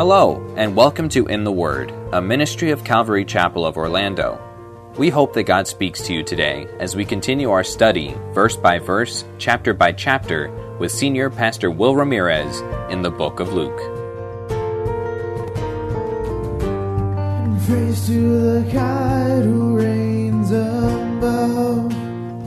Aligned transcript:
Hello, 0.00 0.42
and 0.56 0.74
welcome 0.74 1.10
to 1.10 1.26
In 1.26 1.44
the 1.44 1.52
Word, 1.52 1.92
a 2.14 2.22
ministry 2.22 2.70
of 2.70 2.84
Calvary 2.84 3.22
Chapel 3.22 3.66
of 3.66 3.76
Orlando. 3.76 4.40
We 4.96 5.10
hope 5.10 5.34
that 5.34 5.42
God 5.42 5.68
speaks 5.68 6.00
to 6.04 6.14
you 6.14 6.22
today 6.22 6.66
as 6.78 6.96
we 6.96 7.04
continue 7.04 7.50
our 7.50 7.62
study, 7.62 8.16
verse 8.32 8.56
by 8.56 8.78
verse, 8.78 9.26
chapter 9.36 9.74
by 9.74 9.92
chapter, 9.92 10.50
with 10.78 10.90
Senior 10.90 11.28
Pastor 11.28 11.70
Will 11.70 11.94
Ramirez 11.94 12.62
in 12.90 13.02
the 13.02 13.10
book 13.10 13.40
of 13.40 13.52
Luke. 13.52 13.76
Praise 17.66 18.06
to 18.06 18.40
the 18.40 18.70
God 18.72 19.44
who 19.44 19.76
reigns 19.76 20.50
above. 20.50 21.92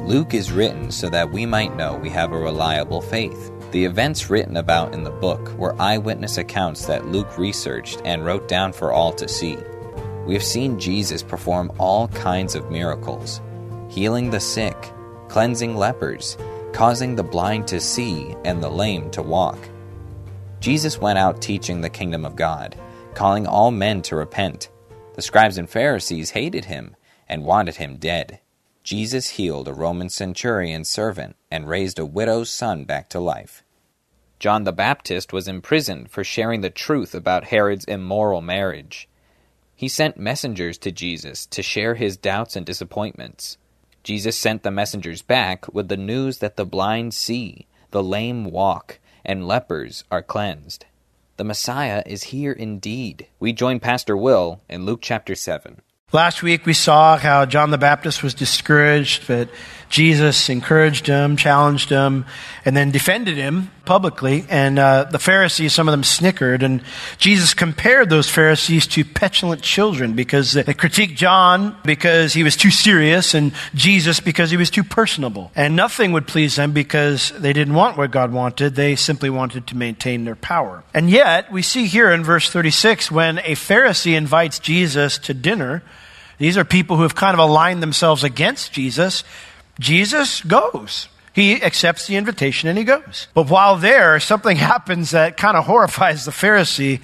Luke 0.07 0.33
is 0.33 0.51
written 0.51 0.89
so 0.89 1.07
that 1.07 1.29
we 1.29 1.45
might 1.45 1.75
know 1.75 1.97
we 1.97 2.09
have 2.09 2.31
a 2.31 2.37
reliable 2.39 2.99
faith. 2.99 3.51
The 3.73 3.85
events 3.85 4.29
written 4.29 4.57
about 4.57 4.93
in 4.93 5.03
the 5.03 5.09
book 5.09 5.49
were 5.57 5.75
eyewitness 5.81 6.37
accounts 6.37 6.85
that 6.85 7.07
Luke 7.07 7.39
researched 7.39 8.03
and 8.05 8.23
wrote 8.23 8.47
down 8.47 8.71
for 8.71 8.91
all 8.93 9.11
to 9.13 9.27
see. 9.27 9.57
We 10.27 10.35
have 10.35 10.43
seen 10.43 10.79
Jesus 10.79 11.23
perform 11.23 11.71
all 11.79 12.07
kinds 12.09 12.53
of 12.53 12.69
miracles 12.69 13.41
healing 13.89 14.29
the 14.29 14.39
sick, 14.39 14.77
cleansing 15.27 15.75
lepers, 15.75 16.37
causing 16.71 17.15
the 17.15 17.23
blind 17.23 17.67
to 17.69 17.79
see 17.79 18.35
and 18.45 18.61
the 18.61 18.69
lame 18.69 19.09
to 19.09 19.23
walk. 19.23 19.57
Jesus 20.59 21.01
went 21.01 21.17
out 21.17 21.41
teaching 21.41 21.81
the 21.81 21.89
kingdom 21.89 22.25
of 22.25 22.35
God, 22.35 22.75
calling 23.15 23.47
all 23.47 23.71
men 23.71 24.03
to 24.03 24.15
repent. 24.15 24.69
The 25.15 25.23
scribes 25.23 25.57
and 25.57 25.67
Pharisees 25.67 26.29
hated 26.29 26.65
him 26.65 26.95
and 27.27 27.43
wanted 27.43 27.77
him 27.77 27.97
dead. 27.97 28.39
Jesus 28.83 29.29
healed 29.31 29.69
a 29.69 29.73
Roman 29.73 30.09
centurion's 30.09 30.89
servant 30.89 31.37
and 31.49 31.69
raised 31.69 31.99
a 31.99 32.05
widow's 32.05 32.49
son 32.49 32.83
back 32.83 33.07
to 33.09 33.19
life. 33.19 33.63
John 34.39 34.65
the 34.65 34.73
Baptist 34.73 35.31
was 35.31 35.47
imprisoned 35.47 36.11
for 36.11 36.25
sharing 36.25 36.59
the 36.59 36.69
truth 36.69 37.15
about 37.15 37.45
Herod's 37.45 37.85
immoral 37.85 38.41
marriage. 38.41 39.07
He 39.73 39.87
sent 39.87 40.17
messengers 40.17 40.77
to 40.79 40.91
Jesus 40.91 41.45
to 41.45 41.63
share 41.63 41.95
his 41.95 42.17
doubts 42.17 42.57
and 42.57 42.65
disappointments. 42.65 43.57
Jesus 44.03 44.37
sent 44.37 44.63
the 44.63 44.71
messengers 44.71 45.21
back 45.21 45.73
with 45.73 45.87
the 45.87 45.95
news 45.95 46.39
that 46.39 46.57
the 46.57 46.65
blind 46.65 47.13
see, 47.13 47.67
the 47.91 48.03
lame 48.03 48.43
walk, 48.43 48.99
and 49.23 49.47
lepers 49.47 50.03
are 50.11 50.21
cleansed. 50.21 50.85
The 51.37 51.45
Messiah 51.45 52.03
is 52.05 52.23
here 52.23 52.51
indeed. 52.51 53.27
We 53.39 53.53
join 53.53 53.79
Pastor 53.79 54.17
Will 54.17 54.61
in 54.67 54.85
Luke 54.85 54.99
chapter 55.01 55.35
7. 55.35 55.81
Last 56.13 56.43
week 56.43 56.67
we 56.67 56.73
saw 56.73 57.17
how 57.17 57.47
John 57.47 57.71
the 57.71 57.79
Baptist 57.79 58.21
was 58.21 58.35
discouraged, 58.35 59.25
but 59.25 59.49
Jesus 59.89 60.47
encouraged 60.47 61.07
him, 61.07 61.37
challenged 61.37 61.89
him, 61.89 62.25
and 62.65 62.77
then 62.77 62.91
defended 62.91 63.35
him 63.35 63.71
publicly. 63.83 64.45
And 64.47 64.77
uh, 64.77 65.05
the 65.05 65.17
Pharisees, 65.17 65.73
some 65.73 65.87
of 65.87 65.91
them 65.91 66.03
snickered. 66.03 66.61
And 66.61 66.83
Jesus 67.17 67.55
compared 67.55 68.11
those 68.11 68.29
Pharisees 68.29 68.85
to 68.87 69.03
petulant 69.03 69.63
children 69.63 70.13
because 70.13 70.51
they 70.51 70.63
critiqued 70.63 71.15
John 71.15 71.75
because 71.83 72.33
he 72.33 72.43
was 72.43 72.55
too 72.55 72.69
serious 72.69 73.33
and 73.33 73.51
Jesus 73.73 74.19
because 74.19 74.51
he 74.51 74.57
was 74.57 74.69
too 74.69 74.83
personable. 74.83 75.51
And 75.55 75.75
nothing 75.75 76.11
would 76.11 76.27
please 76.27 76.57
them 76.57 76.73
because 76.73 77.31
they 77.31 77.53
didn't 77.53 77.73
want 77.73 77.97
what 77.97 78.11
God 78.11 78.31
wanted. 78.31 78.75
They 78.75 78.95
simply 78.95 79.31
wanted 79.31 79.65
to 79.65 79.75
maintain 79.75 80.25
their 80.25 80.35
power. 80.35 80.83
And 80.93 81.09
yet, 81.09 81.51
we 81.51 81.63
see 81.63 81.87
here 81.87 82.11
in 82.11 82.23
verse 82.23 82.51
36 82.51 83.09
when 83.09 83.39
a 83.39 83.55
Pharisee 83.55 84.15
invites 84.15 84.59
Jesus 84.59 85.17
to 85.17 85.33
dinner, 85.33 85.81
these 86.37 86.57
are 86.57 86.65
people 86.65 86.97
who 86.97 87.03
have 87.03 87.15
kind 87.15 87.33
of 87.33 87.39
aligned 87.39 87.81
themselves 87.81 88.23
against 88.23 88.71
Jesus. 88.73 89.23
Jesus 89.79 90.41
goes. 90.41 91.07
He 91.33 91.61
accepts 91.61 92.07
the 92.07 92.15
invitation 92.15 92.69
and 92.69 92.77
he 92.77 92.83
goes. 92.83 93.27
But 93.33 93.49
while 93.49 93.77
there, 93.77 94.19
something 94.19 94.57
happens 94.71 95.11
that 95.11 95.37
kind 95.37 95.57
of 95.57 95.65
horrifies 95.65 96.25
the 96.25 96.31
Pharisee, 96.31 97.01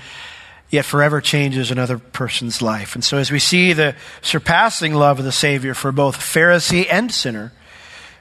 yet 0.69 0.85
forever 0.85 1.19
changes 1.19 1.71
another 1.71 1.97
person's 1.97 2.61
life. 2.61 2.95
And 2.95 3.03
so, 3.03 3.17
as 3.17 3.31
we 3.31 3.39
see 3.39 3.73
the 3.73 3.95
surpassing 4.21 4.93
love 4.93 5.19
of 5.19 5.25
the 5.25 5.31
Savior 5.31 5.73
for 5.73 5.91
both 5.91 6.17
Pharisee 6.17 6.85
and 6.89 7.11
sinner, 7.11 7.51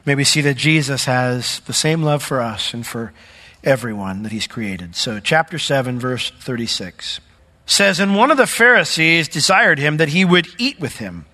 may 0.07 0.15
we 0.15 0.25
see 0.25 0.41
that 0.41 0.57
Jesus 0.57 1.05
has 1.05 1.61
the 1.61 1.75
same 1.75 2.03
love 2.03 2.23
for 2.23 2.41
us 2.41 2.73
and 2.73 2.87
for 2.87 3.13
everyone 3.63 4.23
that 4.23 4.33
he's 4.33 4.47
created. 4.47 4.97
So, 4.97 5.21
chapter 5.21 5.59
7, 5.59 5.99
verse 5.99 6.31
36 6.41 7.21
says, 7.69 8.01
And 8.01 8.17
one 8.17 8.31
of 8.31 8.37
the 8.37 8.47
Pharisees 8.47 9.29
desired 9.29 9.79
him 9.79 9.99
that 9.99 10.09
he 10.09 10.25
would 10.25 10.49
eat 10.59 10.81
with 10.81 10.97
him. 10.97 11.27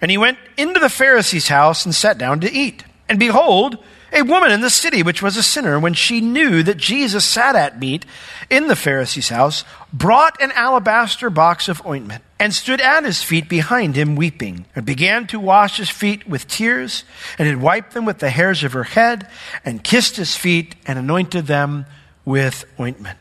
And 0.00 0.10
he 0.10 0.18
went 0.18 0.38
into 0.56 0.80
the 0.80 0.88
Pharisee's 0.88 1.48
house 1.48 1.84
and 1.84 1.94
sat 1.94 2.18
down 2.18 2.40
to 2.40 2.52
eat. 2.52 2.84
And 3.08 3.18
behold, 3.18 3.78
a 4.12 4.22
woman 4.22 4.50
in 4.50 4.60
the 4.60 4.70
city, 4.70 5.02
which 5.02 5.22
was 5.22 5.36
a 5.36 5.42
sinner, 5.42 5.78
when 5.78 5.94
she 5.94 6.20
knew 6.20 6.62
that 6.62 6.76
Jesus 6.76 7.24
sat 7.24 7.56
at 7.56 7.78
meat 7.78 8.04
in 8.50 8.66
the 8.66 8.76
Pharisee's 8.76 9.30
house, 9.30 9.64
brought 9.92 10.40
an 10.42 10.52
alabaster 10.52 11.30
box 11.30 11.68
of 11.68 11.84
ointment, 11.86 12.22
and 12.38 12.52
stood 12.52 12.80
at 12.80 13.04
his 13.04 13.22
feet 13.22 13.48
behind 13.48 13.96
him, 13.96 14.16
weeping, 14.16 14.66
and 14.74 14.84
began 14.84 15.26
to 15.28 15.40
wash 15.40 15.78
his 15.78 15.88
feet 15.88 16.28
with 16.28 16.46
tears, 16.46 17.04
and 17.38 17.48
had 17.48 17.62
wiped 17.62 17.94
them 17.94 18.04
with 18.04 18.18
the 18.18 18.30
hairs 18.30 18.64
of 18.64 18.72
her 18.72 18.84
head, 18.84 19.28
and 19.64 19.84
kissed 19.84 20.16
his 20.16 20.36
feet, 20.36 20.74
and 20.86 20.98
anointed 20.98 21.46
them 21.46 21.86
with 22.24 22.64
ointment. 22.78 23.18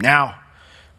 Now, 0.00 0.40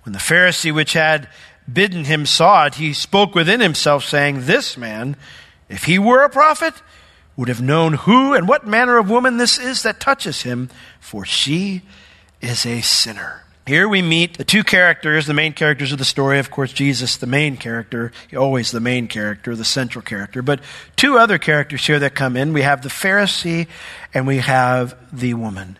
when 0.05 0.13
the 0.13 0.19
Pharisee 0.19 0.73
which 0.73 0.93
had 0.93 1.27
bidden 1.71 2.05
him 2.05 2.25
saw 2.25 2.65
it, 2.65 2.75
he 2.75 2.93
spoke 2.93 3.33
within 3.33 3.59
himself, 3.59 4.05
saying, 4.05 4.45
This 4.45 4.77
man, 4.77 5.15
if 5.67 5.85
he 5.85 5.97
were 5.97 6.23
a 6.23 6.29
prophet, 6.29 6.75
would 7.35 7.49
have 7.49 7.61
known 7.61 7.93
who 7.93 8.33
and 8.33 8.47
what 8.47 8.67
manner 8.67 8.97
of 8.97 9.09
woman 9.09 9.37
this 9.37 9.57
is 9.57 9.83
that 9.83 9.99
touches 9.99 10.43
him, 10.43 10.69
for 10.99 11.25
she 11.25 11.81
is 12.39 12.65
a 12.65 12.81
sinner. 12.81 13.41
Here 13.65 13.89
we 13.89 14.03
meet 14.03 14.37
the 14.37 14.43
two 14.43 14.63
characters, 14.63 15.25
the 15.25 15.33
main 15.33 15.53
characters 15.53 15.91
of 15.91 15.97
the 15.97 16.05
story. 16.05 16.37
Of 16.37 16.51
course, 16.51 16.71
Jesus, 16.71 17.17
the 17.17 17.25
main 17.25 17.57
character, 17.57 18.11
always 18.37 18.69
the 18.69 18.79
main 18.79 19.07
character, 19.07 19.55
the 19.55 19.65
central 19.65 20.03
character. 20.03 20.43
But 20.43 20.59
two 20.95 21.17
other 21.17 21.39
characters 21.39 21.85
here 21.85 21.97
that 21.97 22.13
come 22.13 22.37
in. 22.37 22.53
We 22.53 22.61
have 22.61 22.83
the 22.83 22.89
Pharisee 22.89 23.67
and 24.13 24.27
we 24.27 24.37
have 24.37 24.95
the 25.11 25.33
woman. 25.33 25.77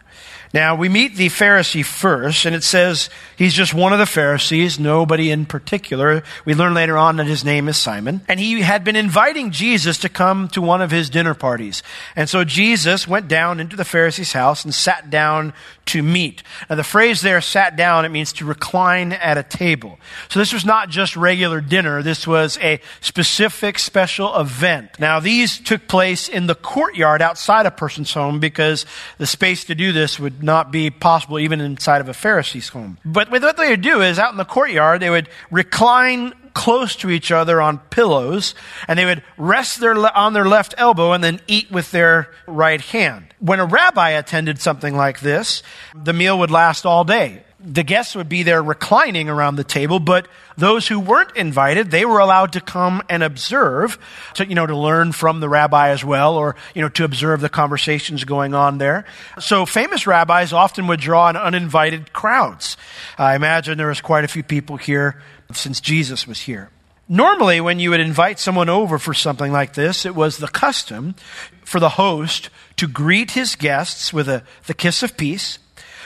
Now, 0.55 0.73
we 0.73 0.88
meet 0.88 1.17
the 1.17 1.27
Pharisee 1.27 1.83
first, 1.83 2.45
and 2.45 2.55
it 2.55 2.63
says 2.63 3.09
he's 3.35 3.53
just 3.53 3.73
one 3.73 3.91
of 3.91 3.99
the 3.99 4.05
Pharisees, 4.05 4.79
nobody 4.79 5.29
in 5.29 5.45
particular. 5.45 6.23
We 6.45 6.53
learn 6.53 6.73
later 6.73 6.97
on 6.97 7.17
that 7.17 7.25
his 7.25 7.43
name 7.43 7.67
is 7.67 7.75
Simon. 7.75 8.21
And 8.29 8.39
he 8.39 8.61
had 8.61 8.85
been 8.85 8.95
inviting 8.95 9.51
Jesus 9.51 9.97
to 9.97 10.07
come 10.07 10.47
to 10.49 10.61
one 10.61 10.81
of 10.81 10.91
his 10.91 11.09
dinner 11.09 11.33
parties. 11.33 11.83
And 12.16 12.29
so 12.29 12.45
Jesus 12.45 13.05
went 13.05 13.27
down 13.27 13.59
into 13.59 13.75
the 13.75 13.83
Pharisee's 13.83 14.31
house 14.31 14.63
and 14.63 14.73
sat 14.73 15.09
down 15.09 15.51
to 15.88 16.01
meet. 16.01 16.41
Now, 16.69 16.77
the 16.77 16.83
phrase 16.83 17.19
there, 17.19 17.41
sat 17.41 17.75
down, 17.75 18.05
it 18.05 18.09
means 18.09 18.31
to 18.33 18.45
recline 18.45 19.11
at 19.11 19.37
a 19.37 19.43
table. 19.43 19.99
So 20.29 20.39
this 20.39 20.53
was 20.53 20.63
not 20.63 20.89
just 20.89 21.17
regular 21.17 21.59
dinner, 21.59 22.01
this 22.01 22.25
was 22.25 22.57
a 22.59 22.79
specific 23.01 23.77
special 23.77 24.39
event. 24.39 25.01
Now, 25.01 25.19
these 25.19 25.59
took 25.59 25.89
place 25.89 26.29
in 26.29 26.47
the 26.47 26.55
courtyard 26.55 27.22
outside 27.22 27.66
a 27.66 27.72
person's 27.72 28.13
home 28.13 28.39
because 28.39 28.85
the 29.17 29.27
space 29.27 29.66
to 29.66 29.75
do 29.75 29.91
this 29.91 30.17
would 30.17 30.44
not 30.45 30.72
be 30.72 30.90
possible 30.90 31.40
even 31.40 31.59
inside 31.59 32.02
of 32.02 32.08
a 32.08 32.14
Pharisee's 32.14 32.70
home. 32.70 32.97
But 33.03 33.29
what 33.29 33.58
they 33.58 33.70
would 33.70 33.81
do 33.81 34.02
is 34.02 34.20
out 34.20 34.31
in 34.31 34.37
the 34.37 34.46
courtyard, 34.46 35.02
they 35.02 35.09
would 35.09 35.28
recline 35.52 36.34
close 36.53 36.96
to 36.96 37.09
each 37.09 37.31
other 37.31 37.61
on 37.61 37.78
pillows, 37.78 38.55
and 38.87 38.97
they 38.97 39.05
would 39.05 39.22
rest 39.37 39.79
their, 39.79 39.96
on 40.17 40.34
their 40.34 40.46
left 40.46 40.73
elbow 40.78 41.11
and 41.11 41.23
then 41.23 41.40
eat 41.47 41.70
with 41.70 41.91
their 41.91 42.31
right 42.47 42.81
hand. 42.81 43.28
When 43.40 43.59
a 43.59 43.66
rabbi 43.66 44.11
attended 44.11 44.59
something 44.59 44.96
like 44.96 45.20
this, 45.20 45.61
the 45.93 46.14
meal 46.14 46.40
would 46.40 46.52
last 46.52 46.85
all 46.85 47.03
day. 47.03 47.43
The 47.67 47.84
guests 47.84 48.16
would 48.16 48.29
be 48.29 48.44
there 48.44 48.62
reclining 48.62 49.28
around 49.28 49.56
the 49.56 49.64
table, 49.64 50.00
but 50.00 50.28
those 50.56 50.88
who 50.88 51.00
weren't 51.00 51.35
invited, 51.35 51.90
they 51.90 52.06
were 52.06 52.20
allowed 52.20 52.53
to 52.53 52.62
come 52.62 53.02
and 53.09 53.23
observe, 53.23 53.97
to, 54.35 54.47
you 54.47 54.53
know, 54.53 54.67
to 54.67 54.78
learn 54.78 55.14
from 55.14 55.40
the 55.40 55.50
rabbi 55.50 55.90
as 55.90 56.06
well, 56.06 56.35
or, 56.35 56.56
you 56.76 56.84
know, 56.84 56.90
to 56.90 57.03
observe 57.03 57.41
the 57.41 57.50
conversations 57.50 58.23
going 58.23 58.53
on 58.53 58.78
there. 58.78 59.06
So 59.40 59.66
famous 59.66 60.06
rabbis 60.06 60.53
often 60.53 60.85
would 60.88 61.00
draw 61.00 61.28
in 61.29 61.35
uninvited 61.35 62.14
crowds. 62.14 62.78
I 63.17 63.35
imagine 63.35 63.79
there 63.79 63.88
was 63.88 64.02
quite 64.02 64.23
a 64.23 64.29
few 64.29 64.44
people 64.44 64.78
here 64.78 65.20
since 65.52 65.82
Jesus 65.82 66.28
was 66.28 66.41
here. 66.41 66.70
Normally, 67.08 67.61
when 67.61 67.79
you 67.79 67.91
would 67.91 68.00
invite 68.00 68.40
someone 68.40 68.70
over 68.70 68.97
for 68.97 69.14
something 69.14 69.52
like 69.52 69.73
this, 69.73 70.06
it 70.06 70.16
was 70.16 70.38
the 70.38 70.47
custom 70.47 71.16
for 71.64 71.79
the 71.79 71.90
host 71.90 72.50
to 72.78 72.88
greet 72.88 73.32
his 73.32 73.56
guests 73.56 74.11
with 74.11 74.28
a, 74.28 74.44
the 74.66 74.73
kiss 74.73 75.03
of 75.03 75.18
peace, 75.18 75.59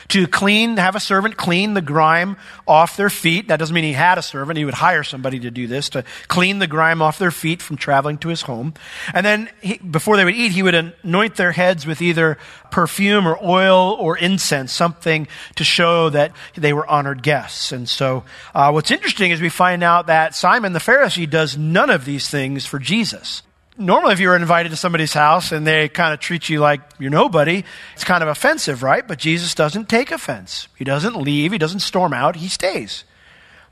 to 0.09 0.27
clean, 0.27 0.77
have 0.77 0.95
a 0.95 0.99
servant 0.99 1.37
clean 1.37 1.73
the 1.73 1.81
grime 1.81 2.37
off 2.67 2.97
their 2.97 3.09
feet. 3.09 3.47
That 3.47 3.57
doesn't 3.57 3.73
mean 3.73 3.83
he 3.83 3.93
had 3.93 4.17
a 4.17 4.21
servant. 4.21 4.57
He 4.57 4.65
would 4.65 4.73
hire 4.73 5.03
somebody 5.03 5.39
to 5.39 5.51
do 5.51 5.67
this, 5.67 5.89
to 5.89 6.03
clean 6.27 6.59
the 6.59 6.67
grime 6.67 7.01
off 7.01 7.19
their 7.19 7.31
feet 7.31 7.61
from 7.61 7.77
traveling 7.77 8.17
to 8.19 8.29
his 8.29 8.41
home. 8.41 8.73
And 9.13 9.25
then 9.25 9.49
he, 9.61 9.77
before 9.77 10.17
they 10.17 10.25
would 10.25 10.35
eat, 10.35 10.51
he 10.51 10.63
would 10.63 10.75
anoint 10.75 11.35
their 11.35 11.51
heads 11.51 11.85
with 11.85 12.01
either 12.01 12.37
perfume 12.71 13.27
or 13.27 13.37
oil 13.43 13.95
or 13.99 14.17
incense, 14.17 14.71
something 14.71 15.27
to 15.55 15.63
show 15.63 16.09
that 16.09 16.33
they 16.55 16.73
were 16.73 16.87
honored 16.87 17.23
guests. 17.23 17.71
And 17.71 17.87
so 17.87 18.23
uh, 18.55 18.71
what's 18.71 18.91
interesting 18.91 19.31
is 19.31 19.41
we 19.41 19.49
find 19.49 19.83
out 19.83 20.07
that 20.07 20.35
Simon 20.35 20.73
the 20.73 20.79
Pharisee 20.79 21.29
does 21.29 21.57
none 21.57 21.89
of 21.89 22.05
these 22.05 22.29
things 22.29 22.65
for 22.65 22.79
Jesus 22.79 23.43
normally 23.79 24.13
if 24.13 24.19
you 24.19 24.27
were 24.27 24.35
invited 24.35 24.69
to 24.69 24.75
somebody's 24.75 25.13
house 25.13 25.51
and 25.51 25.65
they 25.65 25.89
kind 25.89 26.13
of 26.13 26.19
treat 26.19 26.49
you 26.49 26.59
like 26.59 26.81
you're 26.99 27.09
nobody, 27.09 27.63
it's 27.95 28.03
kind 28.03 28.21
of 28.21 28.29
offensive, 28.29 28.83
right? 28.83 29.07
But 29.07 29.17
Jesus 29.17 29.55
doesn't 29.55 29.89
take 29.89 30.11
offense. 30.11 30.67
He 30.75 30.83
doesn't 30.83 31.15
leave, 31.15 31.51
he 31.51 31.57
doesn't 31.57 31.79
storm 31.79 32.13
out, 32.13 32.35
he 32.35 32.49
stays. 32.49 33.05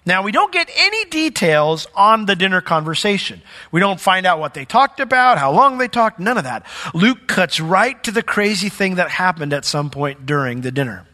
Now, 0.06 0.24
we 0.24 0.32
don't 0.32 0.54
get 0.54 0.70
any 0.74 1.04
details 1.10 1.86
on 1.94 2.28
the 2.28 2.36
dinner 2.36 2.62
conversation. 2.62 3.42
We 3.72 3.82
don't 3.82 4.00
find 4.00 4.26
out 4.26 4.40
what 4.40 4.54
they 4.54 4.64
talked 4.64 5.02
about, 5.02 5.38
how 5.38 5.52
long 5.52 5.78
they 5.78 5.90
talked, 5.90 6.18
none 6.18 6.38
of 6.38 6.46
that. 6.46 6.66
Luke 6.94 7.28
cuts 7.28 7.60
right 7.60 8.02
to 8.06 8.12
the 8.12 8.24
crazy 8.24 8.70
thing 8.70 8.96
that 8.96 9.10
happened 9.10 9.52
at 9.52 9.66
some 9.66 9.90
point 9.90 10.26
during 10.26 10.62
the 10.62 10.72
dinner. 10.72 11.06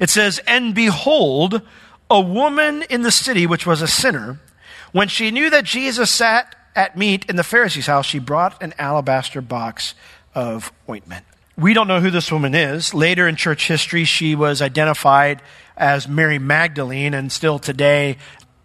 It 0.00 0.10
says, 0.10 0.40
And 0.48 0.74
behold, 0.74 1.62
a 2.10 2.20
woman 2.20 2.82
in 2.90 3.02
the 3.02 3.12
city, 3.12 3.46
which 3.46 3.64
was 3.64 3.80
a 3.80 3.86
sinner, 3.86 4.40
when 4.90 5.06
she 5.06 5.30
knew 5.30 5.48
that 5.50 5.64
Jesus 5.64 6.10
sat 6.10 6.56
at 6.74 6.96
meat 6.96 7.26
in 7.28 7.36
the 7.36 7.44
Pharisee's 7.44 7.86
house, 7.86 8.06
she 8.06 8.18
brought 8.18 8.62
an 8.62 8.74
alabaster 8.78 9.40
box 9.40 9.94
of 10.34 10.72
ointment. 10.88 11.24
We 11.56 11.74
don't 11.74 11.88
know 11.88 12.00
who 12.00 12.10
this 12.10 12.32
woman 12.32 12.54
is. 12.54 12.94
Later 12.94 13.28
in 13.28 13.36
church 13.36 13.68
history, 13.68 14.04
she 14.04 14.34
was 14.34 14.62
identified 14.62 15.42
as 15.76 16.08
Mary 16.08 16.38
Magdalene, 16.38 17.14
and 17.14 17.30
still 17.30 17.58
today 17.58 18.16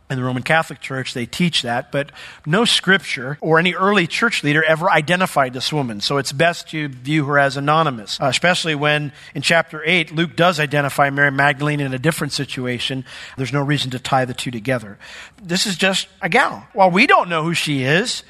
in 0.10 0.18
the 0.18 0.24
Roman 0.24 0.44
Catholic 0.44 0.80
Church, 0.80 1.14
they 1.14 1.26
teach 1.26 1.64
that, 1.64 1.92
but 1.92 2.12
no 2.46 2.64
scripture 2.64 3.38
or 3.42 3.60
any 3.60 3.74
early 3.74 4.08
church 4.08 4.44
leader 4.44 4.64
ever 4.64 4.90
identified 4.90 5.54
this 5.54 5.74
woman. 5.74 6.00
So 6.00 6.18
it's 6.18 6.32
best 6.32 6.70
to 6.70 6.88
view 6.88 7.26
her 7.26 7.38
as 7.38 7.58
anonymous, 7.58 8.20
uh, 8.22 8.26
especially 8.26 8.76
when 8.76 9.12
in 9.36 9.42
chapter 9.42 9.84
8, 9.84 10.14
Luke 10.14 10.36
does 10.36 10.60
identify 10.60 11.10
Mary 11.10 11.32
Magdalene 11.32 11.82
in 11.82 11.94
a 11.94 12.00
different 12.00 12.32
situation. 12.32 13.04
There's 13.36 13.54
no 13.54 13.62
reason 13.62 13.92
to 13.92 14.00
tie 14.00 14.26
the 14.26 14.34
two 14.34 14.52
together. 14.52 14.98
This 15.42 15.66
is 15.66 15.76
just 15.76 16.08
a 16.22 16.30
gal. 16.30 16.66
While 16.74 16.92
we 16.92 17.06
don't 17.06 17.28
know 17.28 17.44
who 17.44 17.54
she 17.54 17.84
is, 17.84 18.24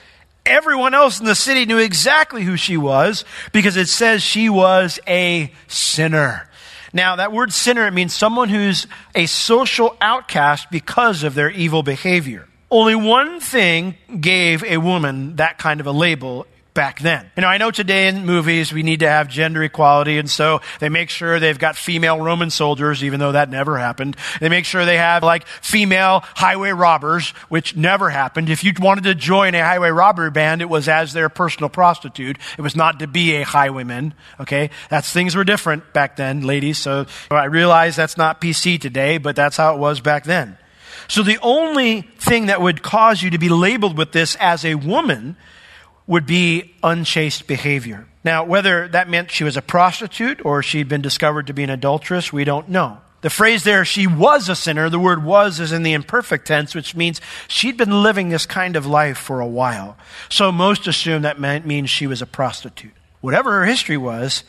everyone 0.48 0.94
else 0.94 1.20
in 1.20 1.26
the 1.26 1.36
city 1.36 1.66
knew 1.66 1.78
exactly 1.78 2.44
who 2.44 2.58
she 2.58 2.78
was 2.78 3.24
because 3.52 3.78
it 3.78 3.88
says 3.88 4.24
she 4.24 4.50
was 4.50 5.00
a 5.08 5.52
sinner. 5.68 6.47
Now, 6.94 7.18
that 7.18 7.32
word 7.32 7.54
sinner, 7.54 7.86
it 7.88 7.94
means 7.94 8.14
someone 8.14 8.50
who's 8.50 8.88
a 9.16 9.26
social 9.26 9.96
outcast 10.02 10.72
because 10.72 11.24
of 11.24 11.36
their 11.36 11.50
evil 11.50 11.84
behavior. 11.84 12.48
Only 12.70 12.96
one 12.96 13.40
thing 13.40 13.96
gave 14.20 14.64
a 14.64 14.78
woman 14.78 15.38
that 15.38 15.58
kind 15.58 15.80
of 15.80 15.88
a 15.88 15.92
label 15.92 16.46
back 16.78 17.00
then. 17.00 17.28
You 17.36 17.42
know, 17.42 17.48
I 17.48 17.58
know 17.58 17.72
today 17.72 18.08
in 18.08 18.24
movies 18.24 18.72
we 18.72 18.84
need 18.84 19.00
to 19.00 19.10
have 19.10 19.30
gender 19.30 19.64
equality, 19.64 20.20
and 20.20 20.30
so 20.30 20.62
they 20.80 20.90
make 20.90 21.10
sure 21.10 21.40
they've 21.40 21.58
got 21.58 21.76
female 21.76 22.22
Roman 22.22 22.52
soldiers, 22.52 23.04
even 23.04 23.20
though 23.20 23.32
that 23.32 23.50
never 23.50 23.80
happened. 23.80 24.16
They 24.40 24.48
make 24.48 24.64
sure 24.64 24.86
they 24.86 24.98
have 24.98 25.24
like 25.24 25.48
female 25.48 26.22
highway 26.24 26.70
robbers, 26.70 27.30
which 27.50 27.76
never 27.76 28.12
happened. 28.12 28.52
If 28.52 28.64
you 28.64 28.74
wanted 28.80 29.06
to 29.06 29.16
join 29.16 29.56
a 29.56 29.64
highway 29.64 29.90
robbery 29.90 30.30
band, 30.30 30.62
it 30.62 30.70
was 30.70 30.88
as 30.88 31.14
their 31.14 31.30
personal 31.30 31.70
prostitute. 31.70 32.38
It 32.60 32.62
was 32.62 32.76
not 32.76 33.00
to 33.00 33.08
be 33.08 33.38
a 33.38 33.42
highwayman. 33.44 34.14
Okay, 34.40 34.70
that's 34.88 35.12
things 35.12 35.36
were 35.36 35.44
different 35.44 35.94
back 35.94 36.16
then, 36.16 36.42
ladies. 36.42 36.78
So 36.78 37.08
I 37.32 37.46
realize 37.46 37.96
that's 37.96 38.18
not 38.18 38.40
PC 38.40 38.80
today, 38.80 39.18
but 39.18 39.36
that's 39.36 39.58
how 39.58 39.74
it 39.74 39.80
was 39.80 40.00
back 40.00 40.26
then. 40.26 40.60
So 41.08 41.24
the 41.24 41.40
only 41.42 42.04
thing 42.20 42.46
that 42.46 42.62
would 42.62 42.84
cause 42.84 43.24
you 43.24 43.32
to 43.32 43.40
be 43.40 43.50
labeled 43.50 43.98
with 43.98 44.12
this 44.12 44.36
as 44.40 44.64
a 44.64 44.76
woman 44.76 45.38
would 46.08 46.26
be 46.26 46.74
unchaste 46.82 47.46
behavior. 47.48 48.08
Now, 48.24 48.44
whether 48.44 48.88
that 48.90 49.10
meant 49.10 49.32
she 49.32 49.44
was 49.44 49.58
a 49.58 49.62
prostitute 49.62 50.44
or 50.44 50.64
she'd 50.64 50.90
been 50.90 51.02
discovered 51.02 51.48
to 51.48 51.54
be 51.54 51.64
an 51.64 51.70
adulteress, 51.70 52.34
we 52.34 52.44
don't 52.44 52.70
know. 52.70 53.00
The 53.22 53.30
phrase 53.30 53.64
there, 53.64 53.84
she 53.84 54.06
was 54.06 54.48
a 54.48 54.56
sinner, 54.56 54.90
the 54.90 55.00
word 55.00 55.24
was 55.24 55.60
is 55.60 55.72
in 55.72 55.84
the 55.84 55.94
imperfect 55.94 56.48
tense, 56.48 56.76
which 56.76 56.96
means 56.96 57.20
she'd 57.48 57.76
been 57.76 58.04
living 58.04 58.30
this 58.30 58.46
kind 58.46 58.76
of 58.76 58.86
life 58.86 59.18
for 59.18 59.40
a 59.40 59.48
while. 59.48 59.98
So 60.30 60.52
most 60.52 60.88
assume 60.88 61.24
that 61.24 61.40
means 61.40 61.90
she 61.90 62.08
was 62.08 62.22
a 62.22 62.28
prostitute. 62.28 62.94
Whatever 63.20 63.60
her 63.60 63.66
history 63.66 63.98
was, 63.98 64.44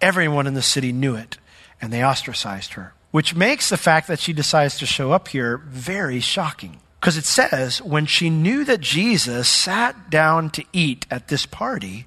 everyone 0.00 0.46
in 0.46 0.54
the 0.54 0.62
city 0.62 0.90
knew 0.90 1.14
it, 1.14 1.36
and 1.80 1.92
they 1.92 2.02
ostracized 2.04 2.72
her, 2.72 2.94
which 3.10 3.34
makes 3.34 3.68
the 3.68 3.76
fact 3.76 4.08
that 4.08 4.20
she 4.20 4.32
decides 4.32 4.78
to 4.78 4.86
show 4.86 5.12
up 5.12 5.28
here 5.28 5.58
very 5.58 6.20
shocking. 6.20 6.80
Because 7.04 7.18
it 7.18 7.26
says, 7.26 7.82
when 7.82 8.06
she 8.06 8.30
knew 8.30 8.64
that 8.64 8.80
Jesus 8.80 9.46
sat 9.46 10.08
down 10.08 10.48
to 10.48 10.64
eat 10.72 11.04
at 11.10 11.28
this 11.28 11.44
party, 11.44 12.06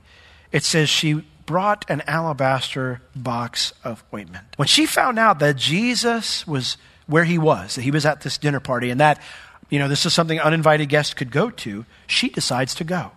it 0.52 0.64
says 0.64 0.90
she 0.90 1.24
brought 1.46 1.88
an 1.88 2.02
alabaster 2.08 3.04
box 3.16 3.74
of 3.84 4.04
ointment. 4.12 4.48
When 4.56 4.68
she 4.68 4.88
found 4.88 5.20
out 5.20 5.38
that 5.38 5.56
Jesus 5.56 6.48
was 6.48 6.78
where 7.06 7.26
he 7.26 7.38
was, 7.38 7.76
that 7.76 7.84
he 7.84 7.92
was 7.92 8.08
at 8.08 8.22
this 8.22 8.40
dinner 8.40 8.60
party, 8.60 8.90
and 8.90 9.00
that, 9.00 9.22
you 9.70 9.78
know, 9.78 9.88
this 9.88 10.04
is 10.08 10.16
something 10.16 10.40
uninvited 10.40 10.90
guests 10.90 11.14
could 11.14 11.30
go 11.30 11.52
to, 11.52 11.86
she 12.08 12.30
decides 12.30 12.74
to 12.74 12.84
go. 12.84 13.12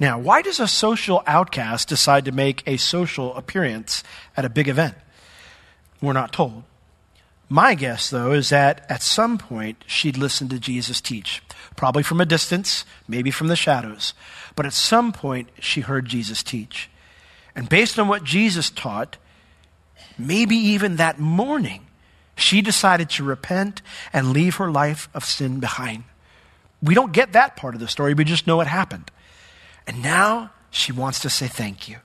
Now, 0.00 0.18
why 0.18 0.42
does 0.42 0.58
a 0.58 0.66
social 0.66 1.22
outcast 1.24 1.86
decide 1.86 2.24
to 2.24 2.32
make 2.32 2.64
a 2.66 2.78
social 2.78 3.32
appearance 3.36 4.02
at 4.36 4.44
a 4.44 4.48
big 4.48 4.66
event? 4.66 4.96
We're 6.02 6.14
not 6.14 6.32
told. 6.32 6.64
My 7.48 7.74
guess, 7.74 8.10
though, 8.10 8.32
is 8.32 8.48
that 8.48 8.84
at 8.88 9.02
some 9.02 9.38
point 9.38 9.84
she'd 9.86 10.16
listened 10.16 10.50
to 10.50 10.58
Jesus 10.58 11.00
teach, 11.00 11.42
probably 11.76 12.02
from 12.02 12.20
a 12.20 12.26
distance, 12.26 12.84
maybe 13.06 13.30
from 13.30 13.46
the 13.46 13.56
shadows. 13.56 14.14
But 14.56 14.66
at 14.66 14.72
some 14.72 15.12
point 15.12 15.50
she 15.60 15.82
heard 15.82 16.06
Jesus 16.06 16.42
teach. 16.42 16.90
And 17.54 17.68
based 17.68 17.98
on 17.98 18.08
what 18.08 18.24
Jesus 18.24 18.68
taught, 18.68 19.16
maybe 20.18 20.56
even 20.56 20.96
that 20.96 21.20
morning, 21.20 21.86
she 22.34 22.60
decided 22.62 23.10
to 23.10 23.24
repent 23.24 23.80
and 24.12 24.32
leave 24.32 24.56
her 24.56 24.70
life 24.70 25.08
of 25.14 25.24
sin 25.24 25.60
behind. 25.60 26.04
We 26.82 26.94
don't 26.94 27.12
get 27.12 27.32
that 27.32 27.56
part 27.56 27.74
of 27.74 27.80
the 27.80 27.88
story, 27.88 28.14
we 28.14 28.24
just 28.24 28.46
know 28.46 28.60
it 28.60 28.66
happened. 28.66 29.10
And 29.86 30.02
now 30.02 30.50
she 30.70 30.90
wants 30.90 31.20
to 31.20 31.30
say 31.30 31.46
thank 31.46 31.88
you. 31.88 31.98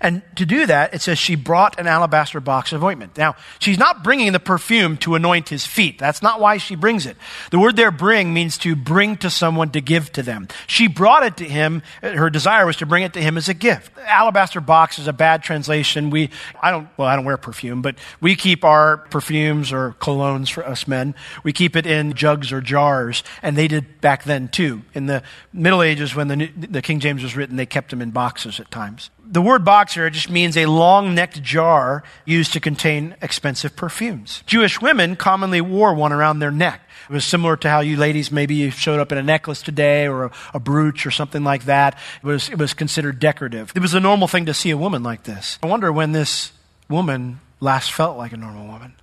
And 0.00 0.22
to 0.36 0.46
do 0.46 0.66
that, 0.66 0.94
it 0.94 1.02
says 1.02 1.18
she 1.18 1.34
brought 1.34 1.78
an 1.78 1.86
alabaster 1.86 2.40
box 2.40 2.72
of 2.72 2.82
ointment. 2.82 3.16
Now, 3.16 3.36
she's 3.58 3.78
not 3.78 4.04
bringing 4.04 4.32
the 4.32 4.40
perfume 4.40 4.96
to 4.98 5.14
anoint 5.14 5.48
his 5.48 5.66
feet. 5.66 5.98
That's 5.98 6.22
not 6.22 6.40
why 6.40 6.58
she 6.58 6.74
brings 6.74 7.06
it. 7.06 7.16
The 7.50 7.58
word 7.58 7.76
there 7.76 7.90
bring 7.90 8.34
means 8.34 8.58
to 8.58 8.76
bring 8.76 9.16
to 9.18 9.30
someone 9.30 9.70
to 9.70 9.80
give 9.80 10.12
to 10.12 10.22
them. 10.22 10.48
She 10.66 10.88
brought 10.88 11.24
it 11.24 11.36
to 11.38 11.44
him. 11.44 11.82
Her 12.02 12.30
desire 12.30 12.66
was 12.66 12.76
to 12.76 12.86
bring 12.86 13.02
it 13.02 13.12
to 13.14 13.22
him 13.22 13.36
as 13.36 13.48
a 13.48 13.54
gift. 13.54 13.92
Alabaster 14.06 14.60
box 14.60 14.98
is 14.98 15.06
a 15.06 15.12
bad 15.12 15.42
translation. 15.42 16.10
We, 16.10 16.30
I 16.60 16.70
don't, 16.70 16.88
well, 16.96 17.08
I 17.08 17.16
don't 17.16 17.24
wear 17.24 17.36
perfume, 17.36 17.82
but 17.82 17.96
we 18.20 18.36
keep 18.36 18.64
our 18.64 18.98
perfumes 18.98 19.72
or 19.72 19.96
colognes 20.00 20.50
for 20.50 20.66
us 20.66 20.86
men. 20.86 21.14
We 21.42 21.52
keep 21.52 21.76
it 21.76 21.86
in 21.86 22.14
jugs 22.14 22.52
or 22.52 22.60
jars, 22.60 23.22
and 23.42 23.56
they 23.56 23.68
did 23.68 24.00
back 24.00 24.24
then 24.24 24.48
too. 24.48 24.82
In 24.94 25.06
the 25.06 25.22
Middle 25.52 25.82
Ages, 25.82 26.14
when 26.14 26.28
the, 26.28 26.46
the 26.56 26.82
King 26.82 27.00
James 27.00 27.22
was 27.22 27.36
written, 27.36 27.56
they 27.56 27.66
kept 27.66 27.90
them 27.90 28.02
in 28.02 28.10
boxes 28.10 28.60
at 28.60 28.70
times 28.70 29.10
the 29.26 29.42
word 29.42 29.64
box 29.64 29.94
here 29.94 30.08
just 30.10 30.30
means 30.30 30.56
a 30.56 30.66
long 30.66 31.14
necked 31.14 31.42
jar 31.42 32.02
used 32.24 32.52
to 32.52 32.60
contain 32.60 33.16
expensive 33.22 33.76
perfumes. 33.76 34.42
Jewish 34.46 34.80
women 34.80 35.16
commonly 35.16 35.60
wore 35.60 35.94
one 35.94 36.12
around 36.12 36.38
their 36.38 36.50
neck. 36.50 36.80
It 37.08 37.12
was 37.12 37.24
similar 37.24 37.56
to 37.58 37.68
how 37.68 37.80
you 37.80 37.96
ladies 37.96 38.32
maybe 38.32 38.70
showed 38.70 39.00
up 39.00 39.12
in 39.12 39.18
a 39.18 39.22
necklace 39.22 39.62
today 39.62 40.06
or 40.06 40.24
a, 40.24 40.32
a 40.54 40.60
brooch 40.60 41.06
or 41.06 41.10
something 41.10 41.44
like 41.44 41.64
that. 41.64 41.98
It 42.22 42.26
was, 42.26 42.48
it 42.48 42.58
was 42.58 42.72
considered 42.72 43.18
decorative. 43.18 43.72
It 43.74 43.82
was 43.82 43.94
a 43.94 44.00
normal 44.00 44.28
thing 44.28 44.46
to 44.46 44.54
see 44.54 44.70
a 44.70 44.76
woman 44.76 45.02
like 45.02 45.24
this. 45.24 45.58
I 45.62 45.66
wonder 45.66 45.92
when 45.92 46.12
this 46.12 46.52
woman 46.88 47.40
last 47.60 47.92
felt 47.92 48.16
like 48.16 48.32
a 48.32 48.36
normal 48.36 48.66
woman. 48.66 48.94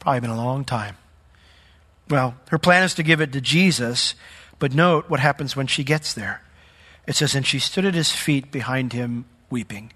Probably 0.00 0.20
been 0.20 0.30
a 0.30 0.36
long 0.36 0.64
time. 0.64 0.96
Well, 2.08 2.34
her 2.50 2.58
plan 2.58 2.82
is 2.82 2.94
to 2.94 3.02
give 3.02 3.20
it 3.20 3.32
to 3.32 3.40
Jesus, 3.40 4.14
but 4.58 4.74
note 4.74 5.08
what 5.08 5.20
happens 5.20 5.56
when 5.56 5.66
she 5.66 5.84
gets 5.84 6.12
there. 6.12 6.43
It 7.06 7.16
says, 7.16 7.34
and 7.34 7.46
she 7.46 7.58
stood 7.58 7.84
at 7.84 7.94
his 7.94 8.10
feet 8.10 8.50
behind 8.50 8.92
him 8.92 9.26
weeping. 9.50 9.92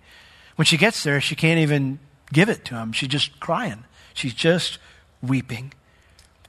When 0.56 0.66
she 0.66 0.76
gets 0.76 1.02
there, 1.02 1.20
she 1.20 1.34
can't 1.34 1.60
even 1.60 1.98
give 2.32 2.48
it 2.48 2.64
to 2.66 2.74
him. 2.74 2.92
She's 2.92 3.08
just 3.08 3.40
crying. 3.40 3.84
She's 4.14 4.34
just 4.34 4.78
weeping. 5.22 5.72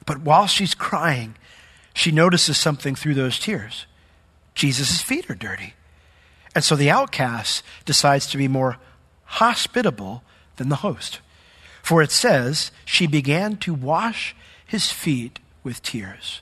But 0.06 0.22
while 0.22 0.48
she's 0.48 0.74
crying, 0.74 1.36
she 1.94 2.12
notices 2.12 2.58
something 2.58 2.96
through 2.96 3.14
those 3.14 3.40
tears. 3.40 3.86
Jesus' 4.56 5.02
feet 5.02 5.30
are 5.30 5.36
dirty. 5.36 5.74
And 6.56 6.64
so 6.64 6.76
the 6.76 6.90
outcast 6.90 7.64
decides 7.86 8.28
to 8.28 8.38
be 8.38 8.48
more 8.48 8.78
hospitable 9.26 10.24
than 10.58 10.70
the 10.70 10.78
host. 10.78 11.20
For 11.82 12.02
it 12.02 12.12
says, 12.12 12.72
she 12.86 13.08
began 13.08 13.58
to 13.58 13.74
wash 13.74 14.36
his 14.66 14.92
feet 14.92 15.40
with 15.64 15.82
tears. 15.82 16.42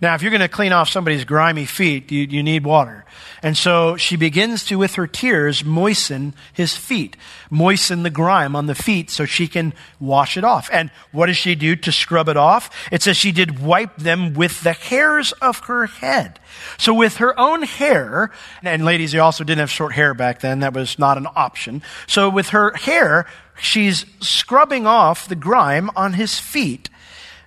Now, 0.00 0.14
if 0.14 0.22
you're 0.22 0.30
going 0.30 0.40
to 0.40 0.48
clean 0.48 0.72
off 0.72 0.88
somebody's 0.88 1.24
grimy 1.24 1.66
feet, 1.66 2.10
you, 2.10 2.22
you 2.22 2.42
need 2.42 2.64
water. 2.64 3.04
And 3.42 3.56
so 3.56 3.96
she 3.96 4.16
begins 4.16 4.64
to, 4.66 4.78
with 4.78 4.94
her 4.94 5.06
tears, 5.06 5.62
moisten 5.62 6.34
his 6.54 6.74
feet, 6.74 7.16
moisten 7.50 8.02
the 8.02 8.10
grime 8.10 8.56
on 8.56 8.66
the 8.66 8.74
feet 8.74 9.10
so 9.10 9.26
she 9.26 9.46
can 9.46 9.74
wash 9.98 10.38
it 10.38 10.44
off. 10.44 10.70
And 10.72 10.90
what 11.12 11.26
does 11.26 11.36
she 11.36 11.54
do 11.54 11.76
to 11.76 11.92
scrub 11.92 12.28
it 12.30 12.36
off? 12.38 12.70
It 12.90 13.02
says 13.02 13.16
she 13.16 13.32
did 13.32 13.60
wipe 13.60 13.96
them 13.96 14.32
with 14.32 14.62
the 14.62 14.72
hairs 14.72 15.32
of 15.32 15.58
her 15.60 15.86
head. 15.86 16.40
So 16.78 16.94
with 16.94 17.18
her 17.18 17.38
own 17.38 17.62
hair, 17.62 18.30
and 18.62 18.84
ladies, 18.84 19.12
you 19.12 19.20
also 19.20 19.44
didn't 19.44 19.60
have 19.60 19.70
short 19.70 19.92
hair 19.92 20.14
back 20.14 20.40
then. 20.40 20.60
That 20.60 20.72
was 20.72 20.98
not 20.98 21.18
an 21.18 21.26
option. 21.36 21.82
So 22.06 22.30
with 22.30 22.50
her 22.50 22.72
hair, 22.74 23.26
she's 23.60 24.06
scrubbing 24.20 24.86
off 24.86 25.28
the 25.28 25.36
grime 25.36 25.90
on 25.94 26.14
his 26.14 26.38
feet. 26.38 26.88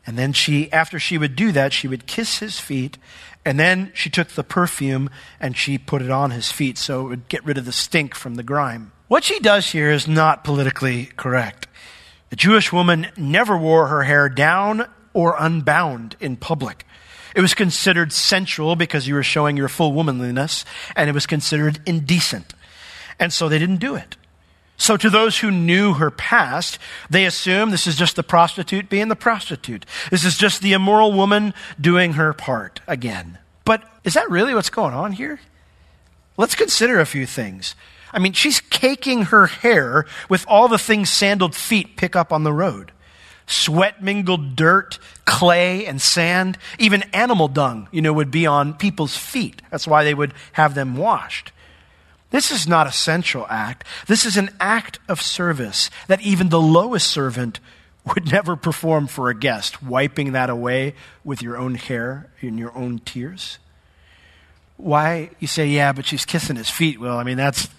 And 0.06 0.18
then 0.18 0.34
she, 0.34 0.72
after 0.72 1.00
she 1.00 1.18
would 1.18 1.36
do 1.36 1.52
that, 1.54 1.74
she 1.74 1.88
would 1.88 2.08
kiss 2.08 2.40
his 2.40 2.60
feet. 2.60 2.98
And 3.46 3.60
then 3.60 3.92
she 3.94 4.10
took 4.10 4.30
the 4.30 4.44
perfume 4.44 5.10
and 5.40 5.56
she 5.56 5.78
put 5.78 6.02
it 6.02 6.12
on 6.12 6.32
his 6.32 6.52
feet 6.52 6.78
so 6.78 7.06
it 7.06 7.10
would 7.10 7.30
get 7.30 7.46
rid 7.46 7.58
of 7.58 7.66
the 7.66 7.72
stink 7.72 8.16
from 8.16 8.36
the 8.36 8.44
grime. 8.44 8.92
What 9.08 9.24
she 9.24 9.40
does 9.40 9.72
here 9.72 9.92
is 9.92 10.08
not 10.08 10.44
politically 10.44 11.08
correct. 11.18 11.68
The 12.30 12.36
Jewish 12.36 12.74
woman 12.74 13.08
never 13.16 13.58
wore 13.58 13.88
her 13.88 14.04
hair 14.04 14.28
down 14.28 14.88
or 15.14 15.36
unbound 15.38 16.16
in 16.20 16.36
public. 16.36 16.86
It 17.36 17.42
was 17.42 17.54
considered 17.54 18.12
sensual 18.12 18.76
because 18.76 19.08
you 19.08 19.16
were 19.16 19.24
showing 19.24 19.58
your 19.58 19.70
full 19.70 19.94
womanliness, 19.94 20.66
and 20.96 21.10
it 21.10 21.14
was 21.14 21.26
considered 21.26 21.80
indecent. 21.86 22.54
And 23.20 23.32
so 23.32 23.50
they 23.50 23.60
didn't 23.60 23.78
do 23.78 23.96
it. 23.96 24.18
So, 24.76 24.98
to 24.98 25.10
those 25.10 25.38
who 25.38 25.52
knew 25.52 25.94
her 25.94 26.12
past, 26.12 26.80
they 27.10 27.26
assume 27.26 27.70
this 27.70 27.88
is 27.88 27.96
just 27.96 28.16
the 28.16 28.24
prostitute 28.24 28.90
being 28.90 29.08
the 29.08 29.16
prostitute. 29.16 29.86
This 30.10 30.26
is 30.26 30.38
just 30.38 30.62
the 30.62 30.74
immoral 30.74 31.14
woman 31.14 31.54
doing 31.80 32.14
her 32.14 32.34
part 32.34 32.82
again. 32.88 33.38
But 33.66 33.84
is 34.04 34.16
that 34.16 34.30
really 34.30 34.54
what's 34.54 34.72
going 34.72 34.94
on 34.94 35.14
here? 35.14 35.40
Let's 36.38 36.56
consider 36.56 37.00
a 37.00 37.06
few 37.06 37.26
things. 37.26 37.76
I 38.12 38.20
mean, 38.20 38.34
she's 38.34 38.60
caking 38.60 39.26
her 39.26 39.48
hair 39.48 40.06
with 40.28 40.46
all 40.48 40.68
the 40.68 40.78
things 40.78 41.10
sandaled 41.10 41.56
feet 41.56 41.96
pick 41.96 42.16
up 42.16 42.34
on 42.34 42.44
the 42.44 42.54
road 42.54 42.92
sweat 43.46 44.02
mingled 44.02 44.56
dirt, 44.56 45.00
clay, 45.26 45.86
and 45.86 46.02
sand. 46.02 46.58
Even 46.80 47.04
animal 47.14 47.48
dung, 47.48 47.88
you 47.92 48.02
know, 48.02 48.14
would 48.14 48.32
be 48.32 48.46
on 48.46 48.74
people's 48.74 49.18
feet. 49.18 49.62
That's 49.70 49.88
why 49.88 50.04
they 50.04 50.14
would 50.14 50.34
have 50.54 50.76
them 50.76 50.96
washed. 50.96 51.52
This 52.34 52.50
is 52.50 52.68
not 52.68 52.88
a 52.88 52.92
sensual 52.92 53.46
act. 53.48 53.86
This 54.08 54.26
is 54.26 54.38
an 54.38 54.50
act 54.60 54.98
of 55.08 55.22
service 55.22 55.92
that 56.08 56.20
even 56.22 56.50
the 56.50 56.60
lowest 56.60 57.06
servant 57.06 57.60
would 58.08 58.32
never 58.32 58.56
perform 58.56 59.06
for 59.06 59.30
a 59.30 59.36
guest, 59.36 59.84
wiping 59.84 60.32
that 60.32 60.50
away 60.50 60.96
with 61.24 61.44
your 61.44 61.56
own 61.58 61.76
hair 61.76 62.32
and 62.42 62.58
your 62.58 62.76
own 62.76 62.98
tears. 62.98 63.60
Why? 64.78 65.30
You 65.40 65.46
say, 65.46 65.68
yeah, 65.68 65.94
but 65.94 66.08
she's 66.08 66.26
kissing 66.26 66.56
his 66.56 66.72
feet. 66.72 67.00
Well, 67.00 67.20
I 67.20 67.24
mean, 67.24 67.38
that's 67.38 67.70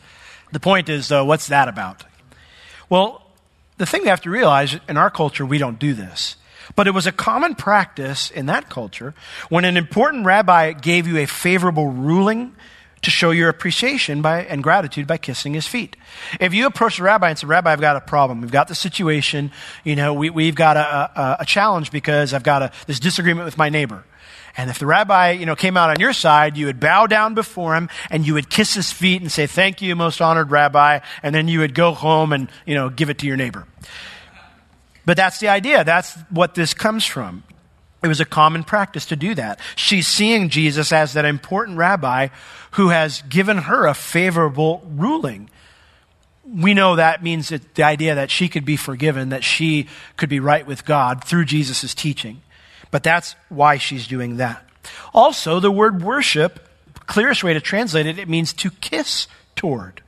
the 0.52 0.60
point 0.60 0.88
is, 0.88 1.08
though, 1.08 1.24
what's 1.24 1.48
that 1.48 1.66
about? 1.66 2.04
Well, 2.88 3.26
the 3.78 3.86
thing 3.86 4.02
we 4.02 4.08
have 4.08 4.20
to 4.20 4.30
realize 4.30 4.78
in 4.88 4.96
our 4.96 5.10
culture, 5.10 5.44
we 5.44 5.58
don't 5.58 5.80
do 5.80 5.94
this. 5.94 6.36
But 6.76 6.86
it 6.86 6.92
was 6.92 7.08
a 7.08 7.12
common 7.12 7.56
practice 7.56 8.30
in 8.30 8.46
that 8.46 8.70
culture 8.70 9.14
when 9.48 9.64
an 9.64 9.76
important 9.76 10.24
rabbi 10.24 10.74
gave 10.74 11.08
you 11.08 11.18
a 11.18 11.26
favorable 11.26 11.88
ruling 11.88 12.54
to 13.04 13.10
show 13.10 13.30
your 13.30 13.48
appreciation 13.48 14.22
by, 14.22 14.42
and 14.42 14.62
gratitude 14.62 15.06
by 15.06 15.16
kissing 15.16 15.54
his 15.54 15.66
feet. 15.66 15.96
If 16.40 16.52
you 16.54 16.66
approach 16.66 16.98
the 16.98 17.04
rabbi 17.04 17.30
and 17.30 17.38
say, 17.38 17.46
Rabbi, 17.46 17.72
I've 17.72 17.80
got 17.80 17.96
a 17.96 18.00
problem. 18.00 18.40
We've 18.40 18.50
got 18.50 18.68
the 18.68 18.74
situation. 18.74 19.52
You 19.84 19.96
know, 19.96 20.14
we, 20.14 20.46
have 20.46 20.54
got 20.54 20.76
a, 20.76 21.20
a, 21.20 21.36
a, 21.40 21.44
challenge 21.46 21.90
because 21.90 22.34
I've 22.34 22.42
got 22.42 22.62
a, 22.62 22.72
this 22.86 23.00
disagreement 23.00 23.44
with 23.44 23.56
my 23.58 23.68
neighbor. 23.68 24.04
And 24.56 24.70
if 24.70 24.78
the 24.78 24.86
rabbi, 24.86 25.32
you 25.32 25.46
know, 25.46 25.56
came 25.56 25.76
out 25.76 25.90
on 25.90 25.98
your 25.98 26.12
side, 26.12 26.56
you 26.56 26.66
would 26.66 26.78
bow 26.78 27.06
down 27.06 27.34
before 27.34 27.74
him 27.74 27.88
and 28.10 28.26
you 28.26 28.34
would 28.34 28.48
kiss 28.48 28.74
his 28.74 28.92
feet 28.92 29.20
and 29.20 29.30
say, 29.30 29.46
thank 29.46 29.82
you, 29.82 29.96
most 29.96 30.20
honored 30.20 30.50
rabbi. 30.50 31.00
And 31.22 31.34
then 31.34 31.48
you 31.48 31.60
would 31.60 31.74
go 31.74 31.92
home 31.92 32.32
and, 32.32 32.48
you 32.64 32.74
know, 32.74 32.88
give 32.88 33.10
it 33.10 33.18
to 33.18 33.26
your 33.26 33.36
neighbor. 33.36 33.66
But 35.04 35.16
that's 35.16 35.38
the 35.38 35.48
idea. 35.48 35.84
That's 35.84 36.14
what 36.30 36.54
this 36.54 36.72
comes 36.72 37.04
from. 37.04 37.42
It 38.04 38.08
was 38.08 38.20
a 38.20 38.26
common 38.26 38.64
practice 38.64 39.06
to 39.06 39.16
do 39.16 39.34
that. 39.34 39.58
She's 39.76 40.06
seeing 40.06 40.50
Jesus 40.50 40.92
as 40.92 41.14
that 41.14 41.24
important 41.24 41.78
rabbi 41.78 42.28
who 42.72 42.90
has 42.90 43.22
given 43.22 43.56
her 43.56 43.86
a 43.86 43.94
favorable 43.94 44.86
ruling. 44.94 45.48
We 46.46 46.74
know 46.74 46.96
that 46.96 47.22
means 47.22 47.48
that 47.48 47.74
the 47.74 47.82
idea 47.84 48.16
that 48.16 48.30
she 48.30 48.50
could 48.50 48.66
be 48.66 48.76
forgiven, 48.76 49.30
that 49.30 49.42
she 49.42 49.88
could 50.18 50.28
be 50.28 50.38
right 50.38 50.66
with 50.66 50.84
God 50.84 51.24
through 51.24 51.46
Jesus' 51.46 51.94
teaching. 51.94 52.42
But 52.90 53.04
that's 53.04 53.36
why 53.48 53.78
she's 53.78 54.06
doing 54.06 54.36
that. 54.36 54.62
Also, 55.14 55.58
the 55.58 55.70
word 55.70 56.02
worship, 56.02 56.68
clearest 57.06 57.42
way 57.42 57.54
to 57.54 57.60
translate 57.60 58.06
it, 58.06 58.18
it 58.18 58.28
means 58.28 58.52
to 58.52 58.70
kiss 58.70 59.28
toward. 59.56 60.02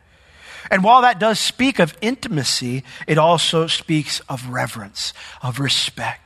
And 0.70 0.84
while 0.84 1.00
that 1.00 1.18
does 1.18 1.40
speak 1.40 1.78
of 1.78 1.96
intimacy, 2.02 2.84
it 3.06 3.16
also 3.16 3.68
speaks 3.68 4.20
of 4.28 4.48
reverence, 4.48 5.14
of 5.40 5.60
respect. 5.60 6.25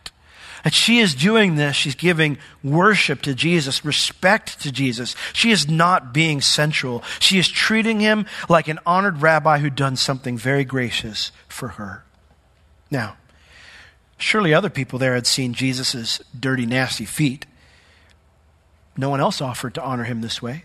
That 0.64 0.74
she 0.74 0.98
is 0.98 1.14
doing 1.14 1.56
this, 1.56 1.76
she's 1.76 1.94
giving 1.94 2.38
worship 2.62 3.22
to 3.22 3.34
Jesus, 3.34 3.84
respect 3.84 4.60
to 4.60 4.70
Jesus. 4.70 5.16
She 5.32 5.50
is 5.50 5.68
not 5.68 6.12
being 6.12 6.40
sensual. 6.40 7.02
She 7.18 7.38
is 7.38 7.48
treating 7.48 8.00
him 8.00 8.26
like 8.48 8.68
an 8.68 8.78
honored 8.84 9.22
rabbi 9.22 9.58
who'd 9.58 9.74
done 9.74 9.96
something 9.96 10.36
very 10.36 10.64
gracious 10.64 11.32
for 11.48 11.68
her. 11.68 12.04
Now, 12.90 13.16
surely 14.18 14.52
other 14.52 14.70
people 14.70 14.98
there 14.98 15.14
had 15.14 15.26
seen 15.26 15.54
Jesus' 15.54 16.20
dirty, 16.38 16.66
nasty 16.66 17.06
feet. 17.06 17.46
No 18.96 19.08
one 19.08 19.20
else 19.20 19.40
offered 19.40 19.74
to 19.74 19.82
honor 19.82 20.04
him 20.04 20.20
this 20.20 20.42
way. 20.42 20.64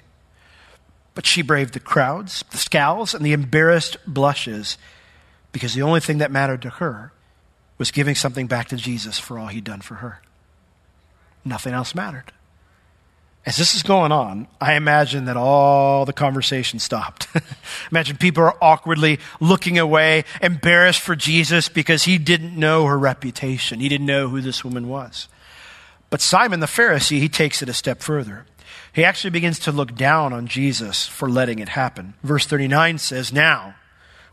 But 1.14 1.26
she 1.26 1.42
braved 1.42 1.74
the 1.74 1.80
crowds, 1.80 2.44
the 2.52 2.58
scowls, 2.58 3.14
and 3.14 3.26
the 3.26 3.32
embarrassed 3.32 3.98
blushes 4.06 4.78
because 5.54 5.74
the 5.74 5.84
only 5.84 6.02
thing 6.02 6.18
that 6.18 6.32
mattered 6.32 6.62
to 6.64 6.70
her 6.70 7.14
was 7.78 7.92
giving 7.92 8.16
something 8.16 8.48
back 8.48 8.70
to 8.70 8.78
Jesus 8.78 9.20
for 9.20 9.38
all 9.38 9.48
he'd 9.48 9.64
done 9.64 9.82
for 9.82 9.96
her. 9.96 10.22
Nothing 11.44 11.74
else 11.74 11.94
mattered. 11.94 12.32
As 13.46 13.58
this 13.58 13.76
is 13.76 13.84
going 13.84 14.12
on, 14.12 14.48
I 14.60 14.74
imagine 14.74 15.26
that 15.26 15.38
all 15.38 16.06
the 16.06 16.14
conversation 16.14 16.80
stopped. 16.80 17.28
imagine 17.92 18.18
people 18.18 18.44
are 18.44 18.58
awkwardly 18.60 19.20
looking 19.40 19.78
away, 19.78 20.26
embarrassed 20.42 21.02
for 21.02 21.16
Jesus 21.16 21.70
because 21.70 22.04
he 22.04 22.18
didn't 22.18 22.58
know 22.58 22.86
her 22.86 22.98
reputation. 22.98 23.80
He 23.80 23.90
didn't 23.90 24.08
know 24.08 24.30
who 24.30 24.42
this 24.42 24.64
woman 24.64 24.88
was. 24.88 25.28
But 26.10 26.22
Simon 26.22 26.60
the 26.60 26.66
Pharisee, 26.66 27.20
he 27.20 27.30
takes 27.30 27.62
it 27.62 27.70
a 27.70 27.74
step 27.74 28.02
further. 28.02 28.48
He 28.94 29.04
actually 29.04 29.32
begins 29.32 29.60
to 29.60 29.72
look 29.72 29.94
down 29.94 30.34
on 30.34 30.48
Jesus 30.48 31.06
for 31.06 31.30
letting 31.30 31.60
it 31.60 31.70
happen. 31.70 32.16
Verse 32.24 32.48
39 32.48 32.98
says, 32.98 33.32
Now, 33.32 33.76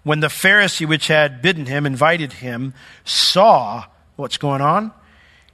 when 0.02 0.20
the 0.20 0.28
Pharisee 0.28 0.86
which 0.86 1.08
had 1.08 1.42
bidden 1.42 1.66
him 1.66 1.86
invited 1.86 2.34
him 2.34 2.74
saw 3.04 3.84
what's 4.16 4.36
going 4.36 4.60
on, 4.60 4.92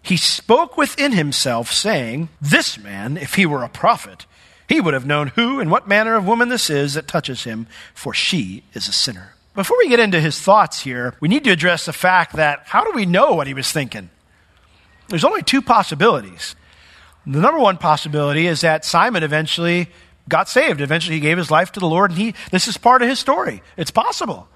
he 0.02 0.17
spoke 0.17 0.76
within 0.76 1.12
himself, 1.12 1.73
saying, 1.73 2.28
This 2.40 2.78
man, 2.78 3.17
if 3.17 3.35
he 3.35 3.45
were 3.45 3.62
a 3.62 3.69
prophet, 3.69 4.26
he 4.69 4.81
would 4.81 4.95
have 4.95 5.07
known 5.07 5.28
who 5.28 5.61
and 5.61 5.71
what 5.71 5.88
manner 5.88 6.14
of 6.14 6.26
woman 6.26 6.49
this 6.49 6.71
is 6.71 6.95
that 6.95 7.09
touches 7.09 7.45
him, 7.45 7.67
for 7.95 8.14
she 8.14 8.64
is 8.75 8.88
a 8.88 8.93
sinner. 8.93 9.35
Before 9.55 9.76
we 9.78 9.88
get 9.88 10.00
into 10.00 10.21
his 10.21 10.40
thoughts 10.40 10.81
here, 10.81 11.14
we 11.21 11.28
need 11.28 11.45
to 11.45 11.50
address 11.50 11.87
the 11.87 11.93
fact 11.93 12.37
that 12.37 12.62
how 12.67 12.85
do 12.85 12.93
we 12.95 13.07
know 13.07 13.33
what 13.33 13.47
he 13.47 13.55
was 13.55 13.73
thinking? 13.73 14.09
There's 15.09 15.25
only 15.25 15.43
two 15.43 15.62
possibilities. 15.62 16.55
The 17.26 17.40
number 17.40 17.59
one 17.59 17.76
possibility 17.76 18.47
is 18.47 18.61
that 18.61 18.85
Simon 18.85 19.23
eventually 19.23 19.88
got 20.28 20.49
saved. 20.49 20.80
Eventually, 20.80 21.16
he 21.16 21.20
gave 21.20 21.38
his 21.38 21.50
life 21.50 21.73
to 21.73 21.80
the 21.80 21.88
Lord, 21.88 22.11
and 22.11 22.18
he, 22.18 22.35
this 22.50 22.68
is 22.68 22.76
part 22.76 23.02
of 23.02 23.08
his 23.08 23.18
story. 23.18 23.62
It's 23.76 23.90
possible. 23.90 24.49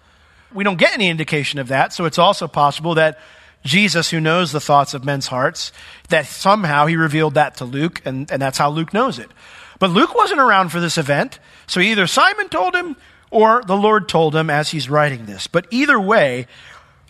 We 0.52 0.64
don't 0.64 0.78
get 0.78 0.94
any 0.94 1.08
indication 1.08 1.58
of 1.58 1.68
that, 1.68 1.92
so 1.92 2.04
it's 2.04 2.18
also 2.18 2.46
possible 2.46 2.94
that 2.96 3.18
Jesus, 3.64 4.10
who 4.10 4.20
knows 4.20 4.52
the 4.52 4.60
thoughts 4.60 4.92
of 4.92 5.04
men's 5.04 5.28
hearts, 5.28 5.72
that 6.08 6.26
somehow 6.26 6.86
he 6.86 6.96
revealed 6.96 7.34
that 7.34 7.56
to 7.56 7.64
Luke, 7.64 8.02
and, 8.04 8.30
and 8.30 8.42
that's 8.42 8.58
how 8.58 8.70
Luke 8.70 8.92
knows 8.92 9.18
it. 9.18 9.30
But 9.78 9.90
Luke 9.90 10.14
wasn't 10.14 10.40
around 10.40 10.70
for 10.70 10.80
this 10.80 10.98
event, 10.98 11.38
so 11.66 11.80
either 11.80 12.06
Simon 12.06 12.48
told 12.48 12.74
him 12.74 12.96
or 13.30 13.62
the 13.66 13.76
Lord 13.76 14.08
told 14.08 14.36
him 14.36 14.50
as 14.50 14.70
he's 14.70 14.90
writing 14.90 15.26
this. 15.26 15.46
But 15.46 15.66
either 15.70 15.98
way, 15.98 16.46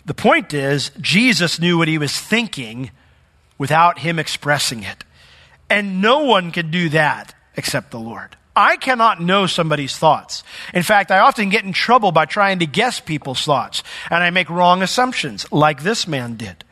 the 0.05 0.13
point 0.13 0.53
is, 0.53 0.91
Jesus 1.01 1.59
knew 1.59 1.77
what 1.77 1.87
he 1.87 1.97
was 1.97 2.17
thinking 2.17 2.91
without 3.57 3.99
him 3.99 4.19
expressing 4.19 4.83
it. 4.83 5.03
And 5.69 6.01
no 6.01 6.19
one 6.19 6.51
can 6.51 6.71
do 6.71 6.89
that 6.89 7.35
except 7.55 7.91
the 7.91 7.99
Lord. 7.99 8.35
I 8.55 8.77
cannot 8.77 9.21
know 9.21 9.47
somebody's 9.47 9.97
thoughts. 9.97 10.43
In 10.73 10.83
fact, 10.83 11.09
I 11.11 11.19
often 11.19 11.49
get 11.49 11.63
in 11.63 11.73
trouble 11.73 12.11
by 12.11 12.25
trying 12.25 12.59
to 12.59 12.67
guess 12.67 12.99
people's 12.99 13.43
thoughts, 13.43 13.81
and 14.11 14.23
I 14.23 14.29
make 14.29 14.49
wrong 14.49 14.83
assumptions, 14.83 15.51
like 15.51 15.81
this 15.81 16.07
man 16.07 16.35
did. 16.35 16.63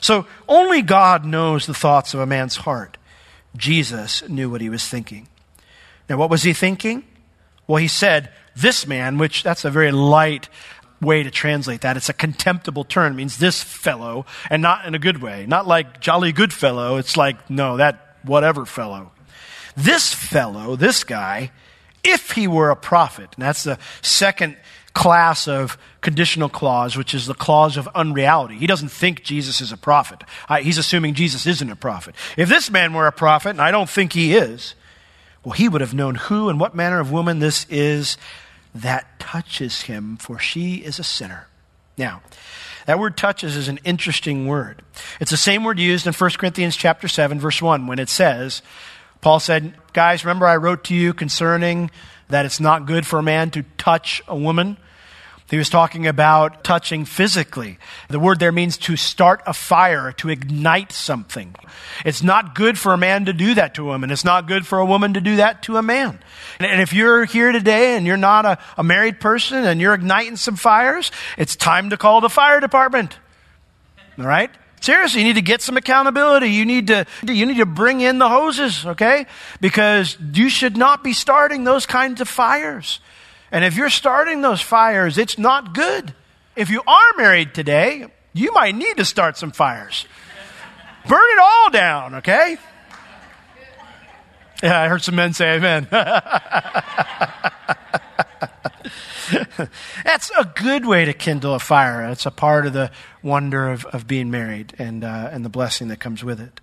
So 0.00 0.26
only 0.48 0.82
God 0.82 1.24
knows 1.24 1.66
the 1.66 1.74
thoughts 1.74 2.14
of 2.14 2.20
a 2.20 2.26
man's 2.26 2.56
heart. 2.56 2.98
Jesus 3.56 4.26
knew 4.28 4.50
what 4.50 4.60
he 4.60 4.68
was 4.68 4.86
thinking. 4.86 5.28
Now, 6.08 6.16
what 6.16 6.30
was 6.30 6.42
he 6.42 6.52
thinking? 6.52 7.04
Well, 7.66 7.78
he 7.78 7.88
said, 7.88 8.32
this 8.56 8.86
man, 8.86 9.18
which 9.18 9.42
that's 9.42 9.64
a 9.64 9.70
very 9.70 9.92
light 9.92 10.48
way 11.00 11.22
to 11.22 11.30
translate 11.30 11.80
that. 11.80 11.96
It's 11.96 12.08
a 12.08 12.14
contemptible 12.14 12.84
term. 12.84 13.12
It 13.12 13.16
means 13.16 13.38
this 13.38 13.62
fellow, 13.62 14.26
and 14.50 14.60
not 14.60 14.84
in 14.84 14.94
a 14.94 14.98
good 14.98 15.22
way. 15.22 15.46
Not 15.46 15.66
like 15.66 16.00
jolly 16.00 16.32
good 16.32 16.52
fellow. 16.52 16.96
It's 16.96 17.16
like, 17.16 17.48
no, 17.48 17.78
that 17.78 18.16
whatever 18.22 18.66
fellow. 18.66 19.12
This 19.80 20.12
fellow, 20.12 20.76
this 20.76 21.04
guy, 21.04 21.52
if 22.04 22.32
he 22.32 22.46
were 22.46 22.70
a 22.70 22.76
prophet, 22.76 23.30
and 23.36 23.42
that's 23.42 23.64
the 23.64 23.78
second 24.02 24.56
class 24.92 25.46
of 25.46 25.78
conditional 26.00 26.48
clause, 26.48 26.96
which 26.96 27.14
is 27.14 27.26
the 27.26 27.34
clause 27.34 27.76
of 27.76 27.88
unreality. 27.94 28.56
He 28.56 28.66
doesn't 28.66 28.88
think 28.90 29.22
Jesus 29.22 29.60
is 29.60 29.72
a 29.72 29.76
prophet. 29.76 30.22
he's 30.60 30.78
assuming 30.78 31.14
Jesus 31.14 31.46
isn't 31.46 31.70
a 31.70 31.76
prophet. 31.76 32.14
If 32.36 32.48
this 32.48 32.70
man 32.70 32.92
were 32.92 33.06
a 33.06 33.12
prophet, 33.12 33.50
and 33.50 33.60
I 33.60 33.70
don't 33.70 33.88
think 33.88 34.12
he 34.12 34.34
is, 34.34 34.74
well, 35.44 35.52
he 35.52 35.68
would 35.68 35.80
have 35.80 35.94
known 35.94 36.16
who 36.16 36.48
and 36.48 36.58
what 36.58 36.74
manner 36.74 37.00
of 37.00 37.12
woman 37.12 37.38
this 37.38 37.66
is 37.70 38.16
that 38.74 39.18
touches 39.18 39.82
him, 39.82 40.16
for 40.16 40.38
she 40.38 40.76
is 40.76 40.98
a 40.98 41.04
sinner. 41.04 41.46
Now, 41.96 42.22
that 42.86 42.98
word 42.98 43.16
touches 43.16 43.56
is 43.56 43.68
an 43.68 43.78
interesting 43.84 44.46
word. 44.46 44.82
It's 45.20 45.30
the 45.30 45.36
same 45.36 45.64
word 45.64 45.78
used 45.78 46.06
in 46.06 46.12
1 46.12 46.30
Corinthians 46.32 46.76
chapter 46.76 47.08
7 47.08 47.38
verse 47.38 47.62
1 47.62 47.86
when 47.86 47.98
it 47.98 48.08
says, 48.08 48.62
Paul 49.20 49.40
said, 49.40 49.74
"Guys, 49.92 50.24
remember 50.24 50.46
I 50.46 50.56
wrote 50.56 50.84
to 50.84 50.94
you 50.94 51.12
concerning 51.12 51.90
that 52.28 52.46
it's 52.46 52.60
not 52.60 52.86
good 52.86 53.06
for 53.06 53.18
a 53.18 53.22
man 53.22 53.50
to 53.50 53.64
touch 53.76 54.22
a 54.26 54.36
woman?" 54.36 54.76
He 55.50 55.58
was 55.58 55.68
talking 55.68 56.06
about 56.06 56.62
touching 56.62 57.04
physically. 57.04 57.78
The 58.08 58.20
word 58.20 58.38
there 58.38 58.52
means 58.52 58.76
to 58.78 58.96
start 58.96 59.42
a 59.46 59.52
fire, 59.52 60.12
to 60.12 60.28
ignite 60.28 60.92
something. 60.92 61.56
It's 62.04 62.22
not 62.22 62.54
good 62.54 62.78
for 62.78 62.92
a 62.92 62.96
man 62.96 63.24
to 63.24 63.32
do 63.32 63.54
that 63.54 63.74
to 63.74 63.82
a 63.82 63.86
woman. 63.86 64.12
It's 64.12 64.24
not 64.24 64.46
good 64.46 64.64
for 64.64 64.78
a 64.78 64.86
woman 64.86 65.14
to 65.14 65.20
do 65.20 65.36
that 65.36 65.64
to 65.64 65.76
a 65.76 65.82
man. 65.82 66.20
And 66.60 66.80
if 66.80 66.92
you're 66.92 67.24
here 67.24 67.50
today 67.50 67.96
and 67.96 68.06
you're 68.06 68.16
not 68.16 68.46
a, 68.46 68.58
a 68.76 68.84
married 68.84 69.18
person 69.18 69.64
and 69.64 69.80
you're 69.80 69.92
igniting 69.92 70.36
some 70.36 70.54
fires, 70.54 71.10
it's 71.36 71.56
time 71.56 71.90
to 71.90 71.96
call 71.96 72.20
the 72.20 72.30
fire 72.30 72.60
department. 72.60 73.18
All 74.20 74.26
right? 74.26 74.52
Seriously, 74.80 75.20
you 75.20 75.26
need 75.26 75.34
to 75.34 75.42
get 75.42 75.60
some 75.60 75.76
accountability. 75.76 76.48
You 76.48 76.64
need 76.64 76.86
to, 76.86 77.04
you 77.26 77.44
need 77.44 77.58
to 77.58 77.66
bring 77.66 78.00
in 78.00 78.18
the 78.18 78.28
hoses, 78.28 78.86
okay? 78.86 79.26
Because 79.60 80.16
you 80.32 80.48
should 80.48 80.76
not 80.76 81.04
be 81.04 81.12
starting 81.12 81.64
those 81.64 81.84
kinds 81.84 82.20
of 82.20 82.28
fires. 82.28 83.00
And 83.52 83.64
if 83.64 83.76
you're 83.76 83.90
starting 83.90 84.40
those 84.40 84.60
fires, 84.60 85.18
it's 85.18 85.38
not 85.38 85.74
good. 85.74 86.14
If 86.56 86.70
you 86.70 86.82
are 86.86 87.12
married 87.16 87.54
today, 87.54 88.06
you 88.32 88.52
might 88.52 88.74
need 88.74 88.96
to 88.96 89.04
start 89.04 89.36
some 89.36 89.50
fires. 89.50 90.06
Burn 91.06 91.30
it 91.32 91.38
all 91.38 91.70
down, 91.70 92.14
okay? 92.16 92.56
Yeah, 94.62 94.80
I 94.80 94.88
heard 94.88 95.02
some 95.02 95.14
men 95.14 95.32
say 95.32 95.56
amen. 95.56 95.88
That's 100.04 100.30
a 100.38 100.44
good 100.44 100.86
way 100.86 101.04
to 101.04 101.12
kindle 101.12 101.54
a 101.54 101.58
fire. 101.58 102.08
That's 102.08 102.26
a 102.26 102.30
part 102.30 102.66
of 102.66 102.72
the 102.72 102.90
wonder 103.22 103.70
of, 103.70 103.84
of 103.86 104.06
being 104.06 104.30
married 104.30 104.74
and, 104.78 105.04
uh, 105.04 105.30
and 105.32 105.44
the 105.44 105.48
blessing 105.48 105.88
that 105.88 106.00
comes 106.00 106.24
with 106.24 106.40
it. 106.40 106.60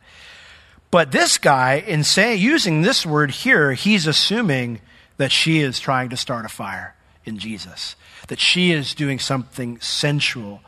But 0.90 1.12
this 1.12 1.38
guy, 1.38 1.76
in 1.76 2.04
saying, 2.04 2.42
using 2.42 2.82
this 2.82 3.06
word 3.06 3.32
here, 3.32 3.74
he's 3.74 4.08
assuming 4.08 4.80
that 5.18 5.32
she 5.32 5.60
is 5.60 5.80
trying 5.80 6.10
to 6.10 6.18
start 6.18 6.46
a 6.46 6.50
fire 6.50 6.96
in 7.26 7.38
Jesus, 7.38 7.96
that 8.30 8.40
she 8.40 8.72
is 8.72 8.96
doing 8.96 9.20
something 9.20 9.80
sensual. 9.82 10.62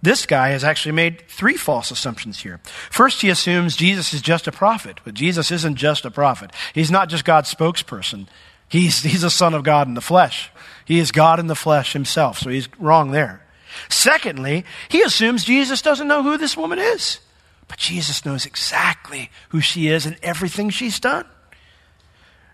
This 0.00 0.24
guy 0.24 0.50
has 0.50 0.64
actually 0.64 0.92
made 0.92 1.28
three 1.28 1.56
false 1.56 1.90
assumptions 1.90 2.40
here. 2.40 2.60
First, 2.90 3.20
he 3.20 3.28
assumes 3.28 3.76
Jesus 3.76 4.14
is 4.14 4.22
just 4.22 4.46
a 4.46 4.52
prophet, 4.52 4.98
but 5.04 5.14
Jesus 5.14 5.50
isn't 5.50 5.76
just 5.76 6.04
a 6.04 6.10
prophet. 6.10 6.50
He's 6.74 6.90
not 6.90 7.08
just 7.08 7.24
God's 7.24 7.52
spokesperson. 7.52 8.28
He's, 8.68 9.02
he's 9.02 9.22
a 9.22 9.30
son 9.30 9.54
of 9.54 9.62
God 9.62 9.88
in 9.88 9.94
the 9.94 10.00
flesh. 10.00 10.50
He 10.84 10.98
is 10.98 11.12
God 11.12 11.38
in 11.40 11.46
the 11.46 11.54
flesh 11.54 11.92
himself, 11.92 12.38
so 12.38 12.50
he's 12.50 12.68
wrong 12.78 13.10
there. 13.10 13.44
Secondly, 13.88 14.64
he 14.88 15.02
assumes 15.02 15.44
Jesus 15.44 15.82
doesn't 15.82 16.08
know 16.08 16.22
who 16.22 16.38
this 16.38 16.56
woman 16.56 16.78
is. 16.78 17.20
But 17.68 17.78
Jesus 17.78 18.24
knows 18.24 18.46
exactly 18.46 19.30
who 19.48 19.60
she 19.60 19.88
is 19.88 20.06
and 20.06 20.16
everything 20.22 20.70
she's 20.70 21.00
done. 21.00 21.26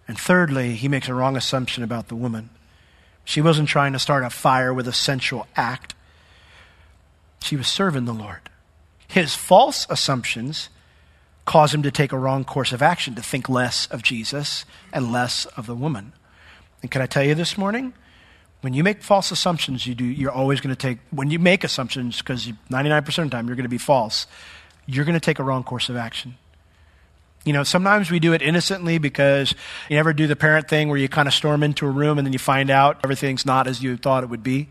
And 0.08 0.18
thirdly, 0.18 0.74
he 0.74 0.88
makes 0.88 1.08
a 1.08 1.14
wrong 1.14 1.36
assumption 1.36 1.84
about 1.84 2.08
the 2.08 2.16
woman. 2.16 2.50
She 3.24 3.40
wasn't 3.40 3.68
trying 3.68 3.92
to 3.92 3.98
start 3.98 4.24
a 4.24 4.30
fire 4.30 4.72
with 4.74 4.88
a 4.88 4.92
sensual 4.92 5.46
act, 5.54 5.94
she 7.40 7.56
was 7.56 7.68
serving 7.68 8.04
the 8.04 8.14
Lord. 8.14 8.40
His 9.08 9.34
false 9.34 9.86
assumptions 9.90 10.70
cause 11.44 11.74
him 11.74 11.82
to 11.82 11.90
take 11.90 12.12
a 12.12 12.18
wrong 12.18 12.44
course 12.44 12.72
of 12.72 12.82
action, 12.82 13.14
to 13.14 13.22
think 13.22 13.48
less 13.48 13.86
of 13.86 14.02
Jesus 14.02 14.64
and 14.92 15.12
less 15.12 15.46
of 15.46 15.66
the 15.66 15.74
woman. 15.74 16.12
And 16.82 16.90
can 16.90 17.02
I 17.02 17.06
tell 17.06 17.24
you 17.24 17.34
this 17.34 17.58
morning? 17.58 17.94
When 18.60 18.74
you 18.74 18.84
make 18.84 19.02
false 19.02 19.32
assumptions, 19.32 19.86
you 19.86 19.94
do, 19.94 20.04
you're 20.04 20.30
always 20.30 20.60
going 20.60 20.74
to 20.74 20.80
take, 20.80 20.98
when 21.10 21.30
you 21.30 21.40
make 21.40 21.64
assumptions, 21.64 22.18
because 22.18 22.46
99% 22.70 23.06
of 23.06 23.14
the 23.14 23.28
time 23.30 23.48
you're 23.48 23.56
going 23.56 23.64
to 23.64 23.68
be 23.68 23.78
false, 23.78 24.26
you're 24.86 25.04
going 25.04 25.14
to 25.14 25.20
take 25.20 25.40
a 25.40 25.42
wrong 25.42 25.64
course 25.64 25.88
of 25.88 25.96
action. 25.96 26.36
You 27.44 27.52
know, 27.52 27.64
sometimes 27.64 28.08
we 28.08 28.20
do 28.20 28.34
it 28.34 28.42
innocently 28.42 28.98
because 28.98 29.52
you 29.88 29.96
never 29.96 30.12
do 30.12 30.28
the 30.28 30.36
parent 30.36 30.68
thing 30.68 30.88
where 30.88 30.98
you 30.98 31.08
kind 31.08 31.26
of 31.26 31.34
storm 31.34 31.64
into 31.64 31.86
a 31.86 31.90
room 31.90 32.18
and 32.18 32.26
then 32.26 32.32
you 32.32 32.38
find 32.38 32.70
out 32.70 33.00
everything's 33.02 33.44
not 33.44 33.66
as 33.66 33.82
you 33.82 33.96
thought 33.96 34.22
it 34.22 34.30
would 34.30 34.44
be. 34.44 34.68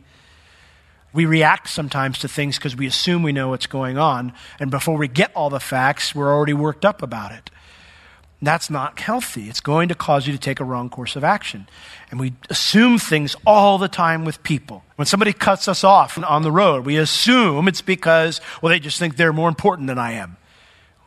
We 1.14 1.26
react 1.26 1.68
sometimes 1.70 2.20
to 2.20 2.28
things 2.28 2.58
because 2.58 2.76
we 2.76 2.88
assume 2.88 3.24
we 3.24 3.32
know 3.32 3.50
what's 3.50 3.68
going 3.68 3.98
on, 3.98 4.34
and 4.60 4.72
before 4.72 4.98
we 4.98 5.08
get 5.08 5.32
all 5.36 5.50
the 5.50 5.60
facts, 5.60 6.16
we're 6.16 6.34
already 6.34 6.54
worked 6.54 6.86
up 6.86 7.02
about 7.02 7.32
it. 7.32 7.50
That's 8.44 8.72
not 8.72 9.00
healthy. 9.00 9.50
It's 9.50 9.60
going 9.62 9.90
to 9.90 9.96
cause 9.96 10.26
you 10.26 10.34
to 10.34 10.40
take 10.40 10.60
a 10.60 10.64
wrong 10.64 10.90
course 10.90 11.16
of 11.16 11.24
action. 11.24 11.68
And 12.10 12.20
we 12.20 12.34
assume 12.50 12.98
things 12.98 13.36
all 13.46 13.78
the 13.78 13.88
time 13.88 14.26
with 14.26 14.42
people. 14.42 14.84
When 14.96 15.06
somebody 15.06 15.32
cuts 15.32 15.68
us 15.68 15.84
off 15.84 16.18
on 16.18 16.42
the 16.42 16.52
road, 16.52 16.84
we 16.84 16.98
assume 16.98 17.68
it's 17.68 17.82
because, 17.82 18.42
well, 18.62 18.72
they 18.72 18.80
just 18.80 18.98
think 18.98 19.16
they're 19.16 19.32
more 19.32 19.48
important 19.48 19.88
than 19.88 20.00
I 20.00 20.14
am. 20.14 20.38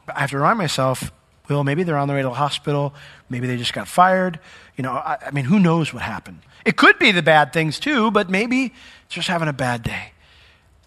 I 0.06 0.20
have 0.20 0.30
to 0.30 0.36
remind 0.36 0.58
myself, 0.58 1.10
well, 1.48 1.64
maybe 1.64 1.82
they're 1.82 1.98
on 1.98 2.06
their 2.06 2.16
way 2.16 2.22
to 2.22 2.28
the 2.28 2.34
hospital. 2.34 2.94
Maybe 3.28 3.48
they 3.48 3.56
just 3.56 3.72
got 3.72 3.88
fired. 3.88 4.38
You 4.76 4.82
know, 4.82 4.92
I, 4.92 5.18
I 5.26 5.30
mean, 5.32 5.44
who 5.44 5.58
knows 5.58 5.92
what 5.92 6.02
happened? 6.04 6.38
It 6.64 6.76
could 6.76 6.98
be 7.00 7.10
the 7.10 7.22
bad 7.22 7.52
things 7.52 7.80
too, 7.80 8.12
but 8.12 8.30
maybe 8.30 8.72
just 9.14 9.28
having 9.28 9.48
a 9.48 9.52
bad 9.52 9.82
day. 9.82 10.12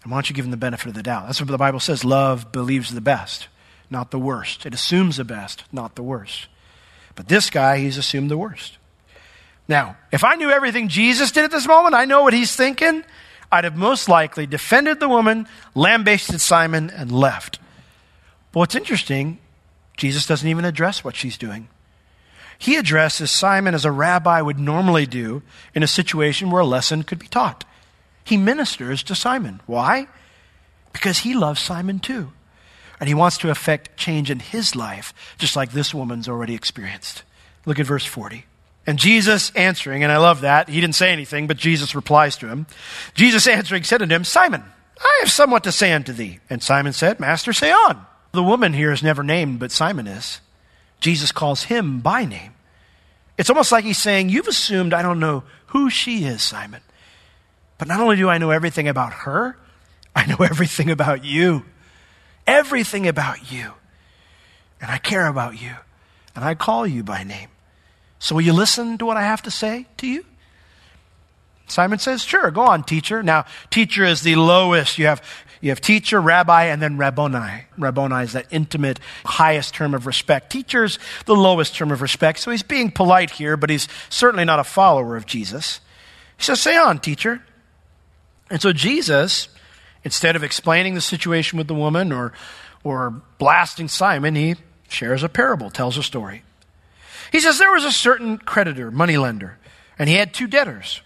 And 0.02 0.12
why 0.12 0.16
don't 0.16 0.30
you 0.30 0.36
give 0.36 0.44
them 0.44 0.50
the 0.50 0.56
benefit 0.56 0.86
of 0.86 0.94
the 0.94 1.02
doubt? 1.02 1.26
That's 1.26 1.40
what 1.40 1.48
the 1.48 1.58
Bible 1.58 1.80
says. 1.80 2.04
Love 2.04 2.52
believes 2.52 2.94
the 2.94 3.00
best, 3.00 3.48
not 3.90 4.10
the 4.10 4.18
worst. 4.18 4.64
It 4.66 4.74
assumes 4.74 5.16
the 5.16 5.24
best, 5.24 5.64
not 5.72 5.96
the 5.96 6.02
worst. 6.02 6.46
But 7.14 7.28
this 7.28 7.50
guy, 7.50 7.78
he's 7.78 7.98
assumed 7.98 8.30
the 8.30 8.38
worst. 8.38 8.78
Now, 9.66 9.96
if 10.12 10.24
I 10.24 10.36
knew 10.36 10.50
everything 10.50 10.88
Jesus 10.88 11.32
did 11.32 11.44
at 11.44 11.50
this 11.50 11.66
moment, 11.66 11.94
I 11.94 12.04
know 12.04 12.22
what 12.22 12.32
he's 12.32 12.54
thinking, 12.54 13.04
I'd 13.50 13.64
have 13.64 13.76
most 13.76 14.08
likely 14.08 14.46
defended 14.46 15.00
the 15.00 15.08
woman, 15.08 15.46
lambasted 15.74 16.40
Simon, 16.40 16.90
and 16.90 17.10
left. 17.10 17.58
But 18.52 18.60
what's 18.60 18.74
interesting 18.74 19.38
Jesus 19.98 20.26
doesn't 20.26 20.48
even 20.48 20.64
address 20.64 21.04
what 21.04 21.16
she's 21.16 21.36
doing. 21.36 21.68
He 22.56 22.76
addresses 22.76 23.30
Simon 23.30 23.74
as 23.74 23.84
a 23.84 23.92
rabbi 23.92 24.40
would 24.40 24.58
normally 24.58 25.06
do 25.06 25.42
in 25.74 25.82
a 25.82 25.88
situation 25.88 26.50
where 26.50 26.62
a 26.62 26.66
lesson 26.66 27.02
could 27.02 27.18
be 27.18 27.26
taught. 27.26 27.64
He 28.28 28.36
ministers 28.36 29.02
to 29.04 29.14
Simon. 29.14 29.62
Why? 29.64 30.06
Because 30.92 31.20
he 31.20 31.32
loves 31.32 31.62
Simon 31.62 31.98
too. 31.98 32.32
And 33.00 33.08
he 33.08 33.14
wants 33.14 33.38
to 33.38 33.48
effect 33.48 33.96
change 33.96 34.30
in 34.30 34.38
his 34.38 34.76
life, 34.76 35.14
just 35.38 35.56
like 35.56 35.72
this 35.72 35.94
woman's 35.94 36.28
already 36.28 36.54
experienced. 36.54 37.22
Look 37.64 37.78
at 37.78 37.86
verse 37.86 38.04
40. 38.04 38.44
And 38.86 38.98
Jesus 38.98 39.50
answering, 39.52 40.02
and 40.02 40.12
I 40.12 40.18
love 40.18 40.42
that, 40.42 40.68
he 40.68 40.78
didn't 40.78 40.94
say 40.94 41.10
anything, 41.10 41.46
but 41.46 41.56
Jesus 41.56 41.94
replies 41.94 42.36
to 42.36 42.48
him. 42.48 42.66
Jesus 43.14 43.46
answering 43.46 43.84
said 43.84 44.02
unto 44.02 44.14
him, 44.14 44.24
Simon, 44.24 44.62
I 45.00 45.18
have 45.20 45.30
somewhat 45.30 45.64
to 45.64 45.72
say 45.72 45.94
unto 45.94 46.12
thee. 46.12 46.40
And 46.50 46.62
Simon 46.62 46.92
said, 46.92 47.20
Master, 47.20 47.54
say 47.54 47.72
on. 47.72 48.04
The 48.32 48.42
woman 48.42 48.74
here 48.74 48.92
is 48.92 49.02
never 49.02 49.22
named, 49.22 49.58
but 49.58 49.72
Simon 49.72 50.06
is. 50.06 50.42
Jesus 51.00 51.32
calls 51.32 51.62
him 51.62 52.00
by 52.00 52.26
name. 52.26 52.52
It's 53.38 53.48
almost 53.48 53.72
like 53.72 53.84
he's 53.84 53.96
saying, 53.96 54.28
You've 54.28 54.48
assumed 54.48 54.92
I 54.92 55.00
don't 55.00 55.20
know 55.20 55.44
who 55.68 55.88
she 55.88 56.24
is, 56.24 56.42
Simon. 56.42 56.82
But 57.78 57.88
not 57.88 58.00
only 58.00 58.16
do 58.16 58.28
I 58.28 58.38
know 58.38 58.50
everything 58.50 58.88
about 58.88 59.12
her, 59.12 59.56
I 60.14 60.26
know 60.26 60.36
everything 60.40 60.90
about 60.90 61.24
you. 61.24 61.64
Everything 62.46 63.06
about 63.06 63.50
you. 63.52 63.72
And 64.80 64.90
I 64.90 64.98
care 64.98 65.26
about 65.26 65.60
you. 65.60 65.74
And 66.34 66.44
I 66.44 66.54
call 66.54 66.86
you 66.86 67.02
by 67.02 67.24
name. 67.24 67.48
So 68.18 68.34
will 68.34 68.42
you 68.42 68.52
listen 68.52 68.98
to 68.98 69.06
what 69.06 69.16
I 69.16 69.22
have 69.22 69.42
to 69.42 69.50
say 69.50 69.86
to 69.98 70.06
you? 70.06 70.24
Simon 71.68 71.98
says, 71.98 72.22
Sure, 72.22 72.50
go 72.50 72.62
on, 72.62 72.82
teacher. 72.82 73.22
Now, 73.22 73.44
teacher 73.70 74.04
is 74.04 74.22
the 74.22 74.36
lowest. 74.36 74.98
You 74.98 75.06
have 75.06 75.22
you 75.60 75.70
have 75.70 75.80
teacher, 75.80 76.20
rabbi, 76.20 76.64
and 76.64 76.80
then 76.80 76.96
rabboni. 76.98 77.64
Rabboni 77.76 78.22
is 78.22 78.32
that 78.32 78.46
intimate, 78.50 79.00
highest 79.24 79.74
term 79.74 79.92
of 79.92 80.06
respect. 80.06 80.50
Teacher's 80.50 80.98
the 81.26 81.34
lowest 81.34 81.74
term 81.74 81.90
of 81.90 82.00
respect. 82.00 82.38
So 82.38 82.50
he's 82.50 82.62
being 82.62 82.90
polite 82.90 83.30
here, 83.30 83.56
but 83.56 83.68
he's 83.68 83.88
certainly 84.08 84.44
not 84.44 84.60
a 84.60 84.64
follower 84.64 85.16
of 85.16 85.26
Jesus. 85.26 85.80
He 86.36 86.44
says, 86.44 86.60
Say 86.60 86.76
on, 86.76 87.00
teacher. 87.00 87.42
And 88.50 88.60
so 88.60 88.72
Jesus, 88.72 89.48
instead 90.04 90.36
of 90.36 90.42
explaining 90.42 90.94
the 90.94 91.00
situation 91.00 91.58
with 91.58 91.68
the 91.68 91.74
woman 91.74 92.12
or, 92.12 92.32
or 92.84 93.22
blasting 93.38 93.88
Simon, 93.88 94.34
he 94.34 94.56
shares 94.88 95.22
a 95.22 95.28
parable, 95.28 95.70
tells 95.70 95.96
a 95.98 96.02
story. 96.02 96.42
He 97.30 97.40
says, 97.40 97.58
There 97.58 97.72
was 97.72 97.84
a 97.84 97.92
certain 97.92 98.38
creditor, 98.38 98.90
moneylender, 98.90 99.58
and 99.98 100.08
he 100.08 100.16
had 100.16 100.32
two 100.32 100.46
debtors. 100.46 101.02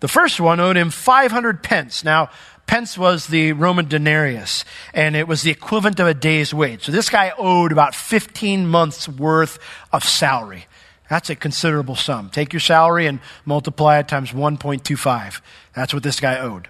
The 0.00 0.08
first 0.08 0.40
one 0.40 0.58
owed 0.58 0.76
him 0.76 0.90
500 0.90 1.62
pence. 1.62 2.02
Now, 2.04 2.30
pence 2.66 2.98
was 2.98 3.28
the 3.28 3.52
Roman 3.52 3.86
denarius, 3.86 4.64
and 4.92 5.14
it 5.14 5.28
was 5.28 5.42
the 5.42 5.50
equivalent 5.50 6.00
of 6.00 6.06
a 6.06 6.14
day's 6.14 6.52
wage. 6.52 6.84
So 6.84 6.92
this 6.92 7.08
guy 7.08 7.32
owed 7.38 7.70
about 7.70 7.94
15 7.94 8.66
months 8.66 9.08
worth 9.08 9.58
of 9.92 10.04
salary. 10.04 10.66
That's 11.12 11.28
a 11.28 11.36
considerable 11.36 11.94
sum. 11.94 12.30
Take 12.30 12.54
your 12.54 12.60
salary 12.60 13.06
and 13.06 13.20
multiply 13.44 13.98
it 13.98 14.08
times 14.08 14.32
1.25. 14.32 15.42
That's 15.74 15.92
what 15.92 16.02
this 16.02 16.20
guy 16.20 16.38
owed. 16.38 16.68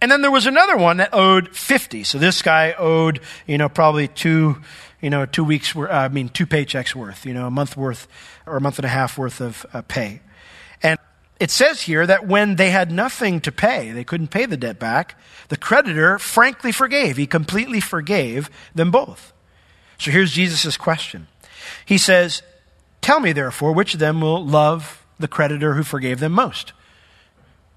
And 0.00 0.10
then 0.10 0.20
there 0.20 0.32
was 0.32 0.46
another 0.46 0.76
one 0.76 0.96
that 0.96 1.10
owed 1.12 1.54
50. 1.54 2.02
So 2.02 2.18
this 2.18 2.42
guy 2.42 2.74
owed, 2.76 3.20
you 3.46 3.56
know, 3.56 3.68
probably 3.68 4.08
two, 4.08 4.60
you 5.00 5.10
know, 5.10 5.26
two 5.26 5.44
weeks, 5.44 5.76
uh, 5.76 5.86
I 5.88 6.08
mean, 6.08 6.28
two 6.28 6.44
paychecks 6.44 6.96
worth, 6.96 7.24
you 7.24 7.34
know, 7.34 7.46
a 7.46 7.50
month 7.52 7.76
worth 7.76 8.08
or 8.46 8.56
a 8.56 8.60
month 8.60 8.80
and 8.80 8.84
a 8.84 8.88
half 8.88 9.16
worth 9.16 9.40
of 9.40 9.64
uh, 9.72 9.82
pay. 9.82 10.22
And 10.82 10.98
it 11.38 11.52
says 11.52 11.82
here 11.82 12.04
that 12.04 12.26
when 12.26 12.56
they 12.56 12.70
had 12.70 12.90
nothing 12.90 13.40
to 13.42 13.52
pay, 13.52 13.92
they 13.92 14.02
couldn't 14.02 14.32
pay 14.32 14.46
the 14.46 14.56
debt 14.56 14.80
back, 14.80 15.16
the 15.50 15.56
creditor 15.56 16.18
frankly 16.18 16.72
forgave. 16.72 17.16
He 17.16 17.28
completely 17.28 17.78
forgave 17.78 18.50
them 18.74 18.90
both. 18.90 19.32
So 19.98 20.10
here's 20.10 20.32
Jesus' 20.32 20.76
question. 20.76 21.28
He 21.84 21.96
says, 21.96 22.42
Tell 23.00 23.20
me, 23.20 23.32
therefore, 23.32 23.72
which 23.72 23.94
of 23.94 24.00
them 24.00 24.20
will 24.20 24.44
love 24.44 25.04
the 25.18 25.28
creditor 25.28 25.74
who 25.74 25.82
forgave 25.82 26.20
them 26.20 26.32
most? 26.32 26.72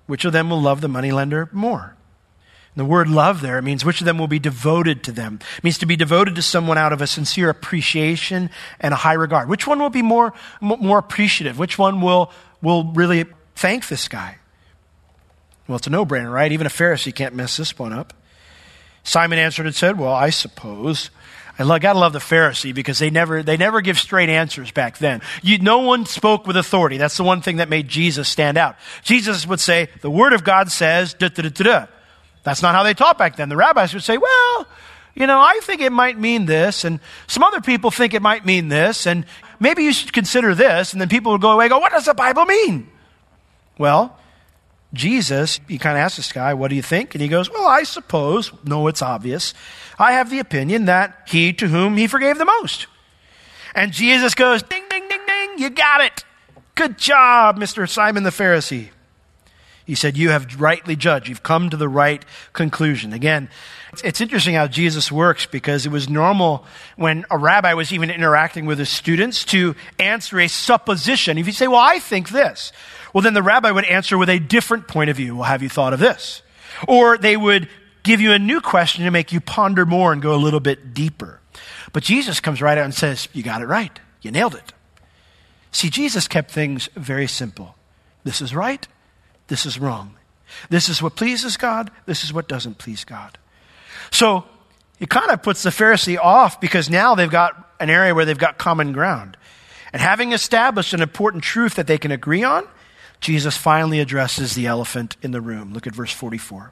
Which 0.08 0.26
of 0.26 0.34
them 0.34 0.50
will 0.50 0.62
love 0.62 0.82
the 0.82 0.88
moneylender 0.88 1.50
more? 1.52 1.96
The 2.76 2.86
word 2.86 3.10
love 3.10 3.42
there 3.42 3.62
means 3.62 3.84
which 3.84 4.00
of 4.00 4.06
them 4.06 4.18
will 4.18 4.28
be 4.28 4.40
devoted 4.40 5.04
to 5.04 5.12
them. 5.12 5.40
It 5.58 5.64
means 5.64 5.78
to 5.80 5.86
be 5.86 5.96
devoted 5.96 6.36
to 6.36 6.42
someone 6.42 6.78
out 6.78 6.94
of 6.94 7.02
a 7.02 7.08
sincere 7.08 7.50
appreciation 7.50 8.50
and 8.80 8.94
a 8.94 8.98
high 8.98 9.14
regard. 9.14 9.50
Which 9.50 9.68
one 9.68 9.80
will 9.80 9.90
be 9.90 10.02
more, 10.02 10.34
more 10.62 10.98
appreciative? 10.98 11.60
Which 11.60 11.78
one 11.78 12.00
will, 12.00 12.32
will 12.62 12.86
really 12.94 13.26
thank 13.56 13.88
this 13.88 14.08
guy? 14.08 14.38
Well, 15.68 15.76
it's 15.76 15.88
a 15.88 15.92
no 15.92 16.06
brainer, 16.06 16.32
right? 16.32 16.52
Even 16.52 16.68
a 16.68 16.70
Pharisee 16.72 17.14
can't 17.14 17.36
mess 17.36 17.58
this 17.58 17.78
one 17.78 17.94
up. 17.94 18.14
Simon 19.04 19.40
answered 19.40 19.66
and 19.66 19.76
said, 19.76 20.00
Well, 20.00 20.14
I 20.14 20.30
suppose. 20.30 21.10
I 21.60 21.80
gotta 21.80 22.00
love 22.00 22.14
the 22.14 22.20
Pharisee 22.20 22.74
because 22.74 23.00
they 23.00 23.10
never, 23.10 23.44
they 23.44 23.58
never 23.58 23.82
give 23.82 24.00
straight 24.00 24.30
answers 24.30 24.72
back 24.72 24.98
then. 24.98 25.22
You, 25.44 25.58
no 25.58 25.80
one 25.80 26.06
spoke 26.06 26.48
with 26.48 26.56
authority. 26.56 26.98
That's 26.98 27.18
the 27.18 27.24
one 27.24 27.42
thing 27.42 27.58
that 27.58 27.68
made 27.68 27.88
Jesus 27.88 28.30
stand 28.30 28.58
out. 28.58 28.78
Jesus 29.04 29.46
would 29.46 29.60
say, 29.60 29.90
the 30.02 30.10
word 30.10 30.34
of 30.34 30.44
God 30.44 30.72
says, 30.72 31.14
da 31.14 31.28
da 31.28 31.50
da. 31.50 31.88
That's 32.44 32.62
not 32.62 32.76
how 32.76 32.84
they 32.84 32.94
taught 32.94 33.18
back 33.18 33.36
then. 33.36 33.50
The 33.50 33.58
rabbis 33.58 33.94
would 33.94 34.04
say, 34.04 34.18
well, 34.18 34.68
you 35.16 35.28
know, 35.28 35.40
I 35.40 35.60
think 35.64 35.82
it 35.82 35.92
might 35.92 36.18
mean 36.18 36.46
this, 36.46 36.86
and 36.86 37.00
some 37.28 37.44
other 37.44 37.62
people 37.62 37.92
think 37.92 38.14
it 38.14 38.22
might 38.22 38.46
mean 38.46 38.70
this, 38.70 39.06
and 39.06 39.26
maybe 39.60 39.84
you 39.84 39.92
should 39.92 40.14
consider 40.14 40.56
this. 40.56 40.94
And 40.94 41.02
then 41.02 41.10
people 41.10 41.34
would 41.34 41.42
go 41.42 41.52
away 41.52 41.66
and 41.66 41.72
go, 41.72 41.80
what 41.80 41.92
does 41.92 42.06
the 42.06 42.14
Bible 42.14 42.46
mean? 42.46 42.90
Well, 43.78 44.18
Jesus, 44.94 45.60
he 45.68 45.78
kind 45.78 45.98
of 45.98 46.02
asked 46.02 46.18
this 46.18 46.32
guy, 46.32 46.54
what 46.54 46.70
do 46.70 46.76
you 46.76 46.82
think? 46.82 47.14
And 47.14 47.22
he 47.22 47.28
goes, 47.28 47.50
well, 47.50 47.68
I 47.68 47.84
suppose, 47.84 48.52
no, 48.64 48.88
it's 48.88 49.02
obvious. 49.02 49.54
I 50.00 50.14
have 50.14 50.30
the 50.30 50.40
opinion 50.40 50.86
that 50.86 51.28
he 51.28 51.54
to 51.54 51.68
whom 51.68 51.96
he 51.96 52.08
forgave 52.08 52.38
the 52.38 52.46
most. 52.46 52.88
And 53.76 53.92
Jesus 53.92 54.34
goes, 54.34 54.64
ding, 54.64 54.84
ding, 54.90 55.08
ding, 55.08 55.22
ding, 55.28 55.60
you 55.60 55.70
got 55.70 56.02
it. 56.02 56.26
Good 56.74 56.98
job, 56.98 57.58
Mr. 57.58 57.88
Simon 57.88 58.24
the 58.24 58.30
Pharisee. 58.32 58.90
He 59.90 59.96
said, 59.96 60.18
You 60.18 60.30
have 60.30 60.62
rightly 60.62 60.96
judged. 60.96 61.28
You've 61.28 61.42
come 61.42 61.72
to 61.72 61.76
the 61.76 61.90
right 61.90 62.24
conclusion. 62.54 63.12
Again, 63.12 63.50
it's 64.04 64.22
interesting 64.22 64.54
how 64.54 64.68
Jesus 64.68 65.12
works 65.12 65.48
because 65.48 65.88
it 65.88 65.92
was 65.92 66.08
normal 66.08 66.64
when 66.96 67.26
a 67.32 67.40
rabbi 67.40 67.74
was 67.74 67.92
even 67.92 68.12
interacting 68.12 68.68
with 68.68 68.78
his 68.78 68.90
students 68.90 69.44
to 69.46 69.76
answer 69.98 70.40
a 70.40 70.48
supposition. 70.48 71.40
If 71.40 71.48
you 71.48 71.54
say, 71.54 71.68
Well, 71.68 71.80
I 71.80 71.98
think 71.98 72.30
this, 72.30 72.72
well, 73.14 73.22
then 73.22 73.34
the 73.34 73.44
rabbi 73.44 73.72
would 73.72 73.86
answer 73.86 74.18
with 74.18 74.30
a 74.30 74.40
different 74.40 74.88
point 74.88 75.10
of 75.10 75.18
view. 75.18 75.36
Well, 75.36 75.46
have 75.46 75.64
you 75.64 75.70
thought 75.70 75.94
of 75.94 76.00
this? 76.00 76.42
Or 76.88 77.18
they 77.18 77.36
would 77.36 77.70
give 78.04 78.22
you 78.22 78.32
a 78.32 78.40
new 78.40 78.62
question 78.62 79.06
to 79.06 79.12
make 79.12 79.32
you 79.32 79.42
ponder 79.42 79.86
more 79.86 80.14
and 80.14 80.22
go 80.22 80.34
a 80.34 80.38
little 80.38 80.60
bit 80.60 80.94
deeper. 80.94 81.40
But 81.92 82.04
Jesus 82.04 82.40
comes 82.40 82.62
right 82.62 82.78
out 82.78 82.86
and 82.86 82.94
says, 82.94 83.28
You 83.34 83.44
got 83.44 83.62
it 83.62 83.66
right. 83.66 84.00
You 84.22 84.32
nailed 84.32 84.56
it. 84.56 84.74
See, 85.72 85.90
Jesus 85.90 86.28
kept 86.28 86.52
things 86.52 86.90
very 86.96 87.28
simple. 87.28 87.76
This 88.24 88.42
is 88.42 88.54
right 88.54 88.88
this 89.50 89.66
is 89.66 89.78
wrong. 89.78 90.16
This 90.70 90.88
is 90.90 91.02
what 91.02 91.16
pleases 91.16 91.58
God, 91.58 91.92
this 92.06 92.24
is 92.24 92.32
what 92.32 92.48
doesn't 92.48 92.78
please 92.78 93.04
God. 93.04 93.38
So 94.12 94.46
it 95.00 95.10
kind 95.10 95.30
of 95.30 95.44
puts 95.44 95.64
the 95.64 95.70
Pharisee 95.70 96.18
off 96.18 96.62
because 96.62 96.90
now 96.90 97.16
they've 97.16 97.30
got 97.30 97.72
an 97.80 97.90
area 97.90 98.16
where 98.16 98.26
they've 98.26 98.38
got 98.38 98.58
common 98.58 98.94
ground. 98.94 99.38
And 99.92 100.02
having 100.02 100.32
established 100.32 100.94
an 100.94 101.02
important 101.02 101.44
truth 101.44 101.76
that 101.76 101.88
they 101.88 101.98
can 101.98 102.12
agree 102.12 102.44
on, 102.44 102.68
Jesus 103.20 103.58
finally 103.58 104.00
addresses 104.00 104.56
the 104.56 104.68
elephant 104.68 105.18
in 105.22 105.32
the 105.32 105.42
room. 105.42 105.74
Look 105.74 105.88
at 105.88 105.96
verse 105.96 106.12
44. 106.12 106.72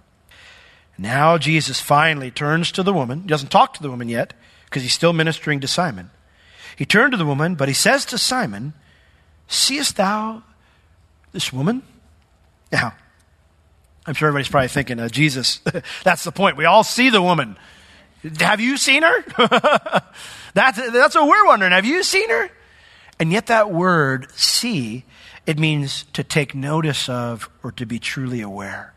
Now 0.98 1.38
Jesus 1.38 1.80
finally 1.80 2.32
turns 2.32 2.72
to 2.72 2.84
the 2.84 2.94
woman. 2.94 3.22
He 3.22 3.28
doesn't 3.28 3.52
talk 3.52 3.74
to 3.76 3.84
the 3.84 3.90
woman 3.90 4.10
yet 4.10 4.34
because 4.66 4.84
he's 4.84 4.94
still 4.94 5.14
ministering 5.14 5.60
to 5.60 5.68
Simon. 5.68 6.10
He 6.76 6.86
turned 6.86 7.12
to 7.12 7.18
the 7.18 7.26
woman, 7.26 7.56
but 7.56 7.68
he 7.68 7.74
says 7.74 8.06
to 8.06 8.18
Simon, 8.18 8.74
Seest 9.48 9.98
thou 9.98 10.44
this 11.32 11.54
woman? 11.54 11.84
Now, 12.72 12.94
I'm 14.06 14.14
sure 14.14 14.28
everybody's 14.28 14.50
probably 14.50 14.68
thinking, 14.70 15.00
uh, 15.00 15.10
Jesus, 15.10 15.60
that's 16.04 16.24
the 16.24 16.32
point. 16.32 16.58
We 16.58 16.66
all 16.66 16.84
see 16.84 17.10
the 17.10 17.22
woman. 17.22 17.58
Have 18.40 18.60
you 18.60 18.78
seen 18.78 19.04
her? 19.04 19.22
that's, 20.54 20.92
that's 20.92 21.16
what 21.16 21.28
we're 21.28 21.46
wondering. 21.46 21.72
Have 21.72 21.86
you 21.86 22.04
seen 22.04 22.30
her? 22.30 22.50
And 23.20 23.32
yet, 23.32 23.48
that 23.48 23.72
word, 23.72 24.32
see, 24.36 25.04
it 25.48 25.58
means 25.58 26.04
to 26.12 26.24
take 26.26 26.54
notice 26.54 27.08
of 27.08 27.50
or 27.64 27.72
to 27.72 27.86
be 27.86 28.00
truly 28.00 28.42
aware. 28.42 28.94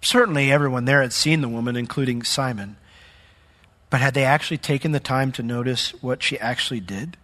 Certainly, 0.00 0.50
everyone 0.50 0.86
there 0.86 1.02
had 1.02 1.12
seen 1.12 1.42
the 1.42 1.48
woman, 1.48 1.76
including 1.76 2.22
Simon. 2.22 2.76
But 3.90 4.00
had 4.00 4.14
they 4.14 4.24
actually 4.24 4.58
taken 4.58 4.92
the 4.92 5.00
time 5.00 5.30
to 5.32 5.42
notice 5.42 5.90
what 6.02 6.22
she 6.22 6.38
actually 6.38 6.80
did? 6.80 7.18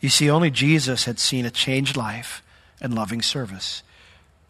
You 0.00 0.10
see, 0.10 0.30
only 0.30 0.50
Jesus 0.50 1.04
had 1.04 1.18
seen 1.18 1.46
a 1.46 1.50
changed 1.50 1.96
life 1.96 2.42
and 2.82 2.94
loving 2.94 3.22
service. 3.22 3.82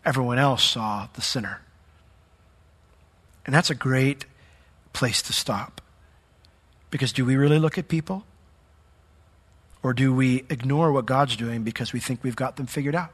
Everyone 0.04 0.38
else 0.38 0.64
saw 0.64 1.08
the 1.14 1.22
sinner. 1.22 1.60
And 3.46 3.54
that's 3.54 3.70
a 3.70 3.74
great 3.76 4.26
place 4.92 5.22
to 5.22 5.32
stop. 5.32 5.80
Because 6.90 7.12
do 7.12 7.24
we 7.24 7.36
really 7.36 7.58
look 7.60 7.78
at 7.78 7.86
people? 7.86 8.24
Or 9.82 9.94
do 9.94 10.12
we 10.12 10.44
ignore 10.50 10.92
what 10.92 11.06
God's 11.06 11.36
doing 11.36 11.62
because 11.62 11.92
we 11.92 12.00
think 12.00 12.22
we've 12.22 12.36
got 12.36 12.56
them 12.56 12.66
figured 12.66 12.94
out? 12.94 13.12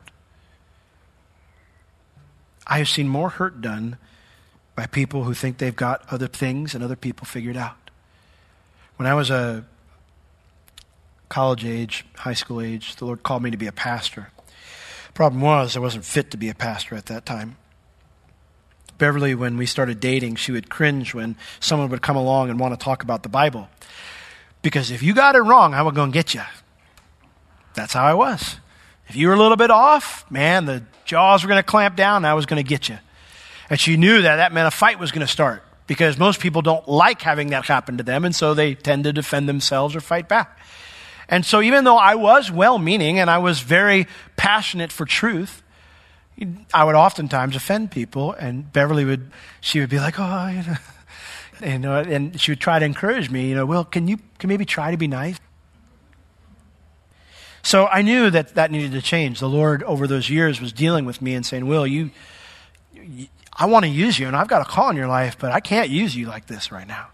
I 2.66 2.78
have 2.78 2.88
seen 2.88 3.08
more 3.08 3.28
hurt 3.28 3.60
done 3.60 3.98
by 4.74 4.86
people 4.86 5.24
who 5.24 5.34
think 5.34 5.58
they've 5.58 5.74
got 5.74 6.02
other 6.10 6.26
things 6.26 6.74
and 6.74 6.82
other 6.82 6.96
people 6.96 7.24
figured 7.24 7.56
out. 7.56 7.76
When 8.96 9.06
I 9.06 9.14
was 9.14 9.30
a 9.30 9.64
college 11.28 11.64
age, 11.64 12.04
high 12.16 12.34
school 12.34 12.60
age, 12.60 12.96
the 12.96 13.04
Lord 13.04 13.22
called 13.22 13.42
me 13.42 13.50
to 13.50 13.56
be 13.56 13.66
a 13.66 13.72
pastor. 13.72 14.30
Problem 15.14 15.40
was, 15.40 15.76
I 15.76 15.80
wasn't 15.80 16.04
fit 16.04 16.30
to 16.32 16.36
be 16.36 16.48
a 16.48 16.54
pastor 16.54 16.94
at 16.94 17.06
that 17.06 17.24
time. 17.24 17.56
Beverly, 18.98 19.34
when 19.34 19.56
we 19.56 19.66
started 19.66 20.00
dating, 20.00 20.36
she 20.36 20.52
would 20.52 20.70
cringe 20.70 21.14
when 21.14 21.36
someone 21.60 21.90
would 21.90 22.02
come 22.02 22.16
along 22.16 22.50
and 22.50 22.58
want 22.58 22.78
to 22.78 22.82
talk 22.82 23.02
about 23.02 23.22
the 23.22 23.28
Bible. 23.28 23.68
Because 24.66 24.90
if 24.90 25.00
you 25.00 25.14
got 25.14 25.36
it 25.36 25.42
wrong, 25.42 25.74
I 25.74 25.82
would 25.82 25.94
go 25.94 26.02
and 26.02 26.12
get 26.12 26.34
you. 26.34 26.42
That's 27.74 27.92
how 27.92 28.04
I 28.04 28.14
was. 28.14 28.56
If 29.06 29.14
you 29.14 29.28
were 29.28 29.34
a 29.34 29.38
little 29.38 29.56
bit 29.56 29.70
off, 29.70 30.28
man, 30.28 30.64
the 30.64 30.82
jaws 31.04 31.44
were 31.44 31.48
going 31.48 31.60
to 31.60 31.62
clamp 31.62 31.94
down 31.94 32.16
and 32.16 32.26
I 32.26 32.34
was 32.34 32.46
going 32.46 32.60
to 32.60 32.68
get 32.68 32.88
you. 32.88 32.98
And 33.70 33.78
she 33.78 33.96
knew 33.96 34.22
that 34.22 34.36
that 34.36 34.52
meant 34.52 34.66
a 34.66 34.72
fight 34.72 34.98
was 34.98 35.12
going 35.12 35.24
to 35.24 35.32
start 35.32 35.62
because 35.86 36.18
most 36.18 36.40
people 36.40 36.62
don't 36.62 36.88
like 36.88 37.22
having 37.22 37.50
that 37.50 37.64
happen 37.66 37.98
to 37.98 38.02
them, 38.02 38.24
and 38.24 38.34
so 38.34 38.54
they 38.54 38.74
tend 38.74 39.04
to 39.04 39.12
defend 39.12 39.48
themselves 39.48 39.94
or 39.94 40.00
fight 40.00 40.28
back. 40.28 40.58
And 41.28 41.46
so, 41.46 41.62
even 41.62 41.84
though 41.84 41.96
I 41.96 42.16
was 42.16 42.50
well 42.50 42.76
meaning 42.76 43.20
and 43.20 43.30
I 43.30 43.38
was 43.38 43.60
very 43.60 44.08
passionate 44.34 44.90
for 44.90 45.06
truth, 45.06 45.62
I 46.74 46.82
would 46.82 46.96
oftentimes 46.96 47.54
offend 47.54 47.92
people. 47.92 48.32
And 48.32 48.72
Beverly 48.72 49.04
would, 49.04 49.30
she 49.60 49.78
would 49.78 49.90
be 49.90 50.00
like, 50.00 50.16
oh, 50.18 50.48
you 50.48 50.64
know. 50.64 50.76
And, 51.60 51.86
uh, 51.86 52.04
and 52.06 52.40
she 52.40 52.52
would 52.52 52.60
try 52.60 52.78
to 52.78 52.84
encourage 52.84 53.30
me, 53.30 53.48
you 53.48 53.54
know, 53.54 53.64
well, 53.64 53.84
can 53.84 54.08
you 54.08 54.18
can 54.38 54.48
maybe 54.48 54.64
try 54.64 54.90
to 54.90 54.96
be 54.96 55.08
nice? 55.08 55.38
So 57.62 57.86
I 57.86 58.02
knew 58.02 58.30
that 58.30 58.54
that 58.54 58.70
needed 58.70 58.92
to 58.92 59.02
change. 59.02 59.40
The 59.40 59.48
Lord, 59.48 59.82
over 59.82 60.06
those 60.06 60.30
years, 60.30 60.60
was 60.60 60.72
dealing 60.72 61.04
with 61.04 61.20
me 61.20 61.34
and 61.34 61.44
saying, 61.44 61.66
Will, 61.66 61.86
you, 61.86 62.10
you 62.92 63.26
I 63.52 63.66
want 63.66 63.84
to 63.86 63.90
use 63.90 64.18
you, 64.18 64.26
and 64.26 64.36
I've 64.36 64.48
got 64.48 64.62
a 64.62 64.64
call 64.66 64.90
in 64.90 64.96
your 64.96 65.08
life, 65.08 65.36
but 65.38 65.50
I 65.50 65.60
can't 65.60 65.88
use 65.88 66.14
you 66.14 66.26
like 66.26 66.46
this 66.46 66.70
right 66.70 66.86
now. 66.86 67.08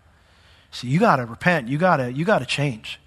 So 0.73 0.87
you 0.89 0.99
got 0.99 1.17
to 1.17 1.27
repent. 1.27 1.69
You 1.69 1.79
got 1.79 1.99
to 1.99 2.13
you 2.13 2.25
got 2.25 2.41
to 2.41 2.47
change. 2.47 2.99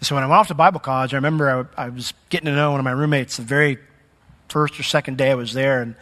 So 0.00 0.14
when 0.14 0.24
I 0.24 0.26
went 0.26 0.38
off 0.38 0.48
to 0.48 0.54
Bible 0.54 0.80
college, 0.80 1.14
I 1.14 1.16
remember 1.16 1.68
I, 1.76 1.84
I, 1.84 1.88
was 1.90 2.12
getting 2.28 2.46
to 2.46 2.52
know 2.52 2.72
one 2.72 2.80
of 2.80 2.84
my 2.84 2.90
roommates 2.90 3.36
the 3.36 3.42
very 3.42 3.78
first 4.48 4.78
or 4.78 4.82
second 4.82 5.16
day 5.16 5.30
I 5.30 5.34
was 5.34 5.52
there, 5.52 5.82
and 5.82 5.94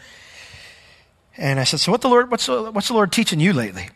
and 1.36 1.60
I 1.60 1.64
said, 1.64 1.80
"So 1.80 1.92
what 1.92 2.00
the 2.00 2.08
Lord? 2.08 2.30
What's 2.30 2.46
the, 2.46 2.70
what's 2.70 2.88
the 2.88 2.94
Lord 2.94 3.12
teaching 3.12 3.40
you 3.40 3.52
lately?" 3.52 3.88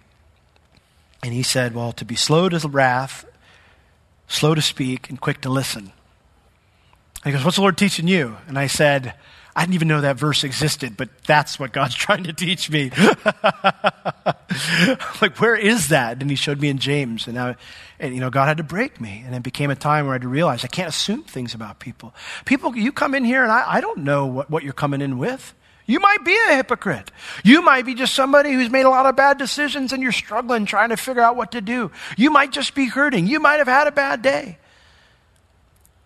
And 1.23 1.33
he 1.33 1.43
said, 1.43 1.75
"Well, 1.75 1.93
to 1.93 2.05
be 2.05 2.17
slow 2.17 2.49
to 2.49 2.69
wrath, 2.69 3.25
slow 4.29 4.55
to 4.55 4.63
speak, 4.63 5.09
and 5.09 5.21
quick 5.21 5.41
to 5.43 5.49
listen." 5.49 5.93
And 7.25 7.25
he 7.25 7.33
goes, 7.33 7.45
"What's 7.45 7.57
the 7.57 7.63
Lord 7.63 7.79
teaching 7.79 8.09
you?" 8.09 8.37
And 8.47 8.59
I 8.59 8.67
said, 8.67 9.15
I 9.57 9.63
didn't 9.63 9.75
even 9.75 9.89
know 9.89 10.03
that 10.03 10.17
verse 10.19 10.45
existed, 10.45 10.99
but 10.99 11.09
that's 11.25 11.59
what 11.59 11.73
God's 11.73 11.95
trying 12.05 12.25
to 12.25 12.35
teach 12.35 12.71
me. 12.71 12.91
like, 15.23 15.41
where 15.41 15.57
is 15.57 15.89
that? 15.89 16.21
And 16.21 16.29
he 16.29 16.37
showed 16.37 16.61
me 16.61 16.69
in 16.69 16.77
James. 16.77 17.27
And, 17.27 17.39
I, 17.39 17.57
and, 17.99 18.15
you 18.15 18.21
know, 18.21 18.29
God 18.29 18.45
had 18.49 18.59
to 18.59 18.63
break 18.63 19.01
me. 19.01 19.23
And 19.25 19.35
it 19.35 19.43
became 19.43 19.71
a 19.71 19.75
time 19.75 20.05
where 20.05 20.13
I 20.13 20.17
had 20.17 20.23
to 20.23 20.29
realize 20.29 20.63
I 20.63 20.69
can't 20.69 20.91
assume 20.91 21.23
things 21.23 21.55
about 21.55 21.79
people. 21.79 22.15
People, 22.45 22.77
you 22.77 22.93
come 22.93 23.15
in 23.15 23.25
here 23.25 23.43
and 23.43 23.51
I, 23.51 23.65
I 23.67 23.81
don't 23.81 24.01
know 24.01 24.27
what, 24.27 24.51
what 24.51 24.63
you're 24.63 24.75
coming 24.75 25.01
in 25.01 25.17
with. 25.17 25.55
You 25.87 26.01
might 26.01 26.25
be 26.25 26.37
a 26.49 26.57
hypocrite. 26.57 27.12
You 27.44 27.62
might 27.62 27.87
be 27.87 27.94
just 27.94 28.14
somebody 28.14 28.53
who's 28.53 28.70
made 28.70 28.87
a 28.87 28.90
lot 28.90 29.07
of 29.07 29.14
bad 29.14 29.38
decisions 29.38 29.92
and 29.92 30.03
you're 30.03 30.12
struggling 30.12 30.66
trying 30.66 30.88
to 30.88 30.96
figure 30.96 31.22
out 31.22 31.37
what 31.37 31.53
to 31.53 31.61
do. 31.61 31.92
You 32.16 32.31
might 32.31 32.51
just 32.51 32.75
be 32.75 32.87
hurting. 32.87 33.29
You 33.29 33.38
might 33.38 33.57
have 33.57 33.68
had 33.68 33.87
a 33.87 33.92
bad 33.92 34.20
day. 34.20 34.59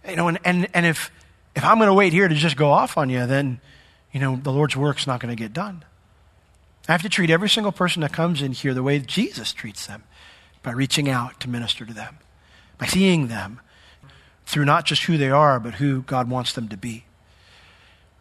You 0.06 0.16
know, 0.16 0.28
and, 0.28 0.38
and, 0.44 0.68
and 0.74 0.84
if, 0.84 1.10
if 1.56 1.64
I'm 1.64 1.78
going 1.78 1.88
to 1.88 1.94
wait 1.94 2.12
here 2.12 2.28
to 2.28 2.34
just 2.34 2.56
go 2.56 2.70
off 2.70 2.98
on 2.98 3.08
you, 3.08 3.26
then, 3.26 3.60
you 4.12 4.20
know, 4.20 4.36
the 4.36 4.52
Lord's 4.52 4.76
work's 4.76 5.06
not 5.06 5.20
going 5.20 5.34
to 5.34 5.42
get 5.42 5.52
done. 5.52 5.84
I 6.88 6.92
have 6.92 7.02
to 7.02 7.08
treat 7.08 7.30
every 7.30 7.48
single 7.48 7.72
person 7.72 8.02
that 8.02 8.12
comes 8.12 8.42
in 8.42 8.52
here 8.52 8.74
the 8.74 8.82
way 8.82 8.98
Jesus 8.98 9.52
treats 9.52 9.86
them 9.86 10.04
by 10.62 10.72
reaching 10.72 11.08
out 11.08 11.40
to 11.40 11.48
minister 11.48 11.86
to 11.86 11.94
them, 11.94 12.18
by 12.78 12.86
seeing 12.86 13.28
them 13.28 13.60
through 14.44 14.64
not 14.64 14.84
just 14.84 15.04
who 15.04 15.16
they 15.16 15.30
are, 15.30 15.60
but 15.60 15.74
who 15.74 16.02
God 16.02 16.28
wants 16.28 16.52
them 16.52 16.68
to 16.68 16.76
be. 16.76 17.04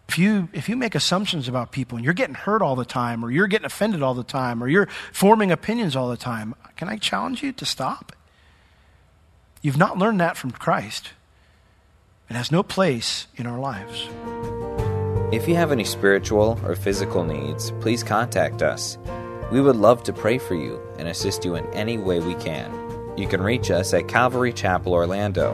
If 0.09 0.17
you, 0.17 0.49
if 0.53 0.67
you 0.67 0.75
make 0.75 0.95
assumptions 0.95 1.47
about 1.47 1.71
people 1.71 1.95
and 1.95 2.03
you're 2.03 2.15
getting 2.15 2.33
hurt 2.33 2.63
all 2.63 2.75
the 2.75 2.83
time, 2.83 3.23
or 3.23 3.29
you're 3.29 3.45
getting 3.45 3.67
offended 3.67 4.01
all 4.01 4.15
the 4.15 4.23
time, 4.23 4.63
or 4.63 4.67
you're 4.67 4.87
forming 5.13 5.51
opinions 5.51 5.95
all 5.95 6.09
the 6.09 6.17
time, 6.17 6.55
can 6.77 6.89
I 6.89 6.97
challenge 6.97 7.43
you 7.43 7.51
to 7.51 7.63
stop? 7.63 8.15
You've 9.61 9.77
not 9.77 9.99
learned 9.99 10.19
that 10.19 10.35
from 10.35 10.49
Christ. 10.49 11.11
It 12.27 12.35
has 12.35 12.51
no 12.51 12.63
place 12.63 13.27
in 13.35 13.45
our 13.45 13.59
lives. 13.59 14.09
If 15.31 15.47
you 15.47 15.53
have 15.53 15.71
any 15.71 15.83
spiritual 15.83 16.59
or 16.65 16.75
physical 16.75 17.23
needs, 17.23 17.69
please 17.79 18.01
contact 18.01 18.63
us. 18.63 18.97
We 19.51 19.61
would 19.61 19.75
love 19.75 20.01
to 20.05 20.11
pray 20.11 20.39
for 20.39 20.55
you 20.55 20.81
and 20.97 21.07
assist 21.07 21.45
you 21.45 21.53
in 21.53 21.71
any 21.75 21.99
way 21.99 22.19
we 22.19 22.33
can. 22.33 22.73
You 23.15 23.27
can 23.27 23.43
reach 23.43 23.69
us 23.69 23.93
at 23.93 24.07
Calvary 24.07 24.53
Chapel 24.53 24.91
Orlando 24.93 25.53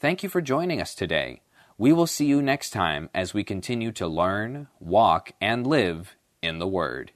Thank 0.00 0.22
you 0.22 0.30
for 0.30 0.40
joining 0.40 0.80
us 0.80 0.94
today. 0.94 1.42
We 1.76 1.92
will 1.92 2.06
see 2.06 2.24
you 2.24 2.40
next 2.40 2.70
time 2.70 3.10
as 3.14 3.34
we 3.34 3.44
continue 3.44 3.92
to 3.92 4.08
learn, 4.08 4.68
walk, 4.80 5.32
and 5.42 5.66
live 5.66 6.16
in 6.40 6.58
the 6.58 6.66
Word. 6.66 7.12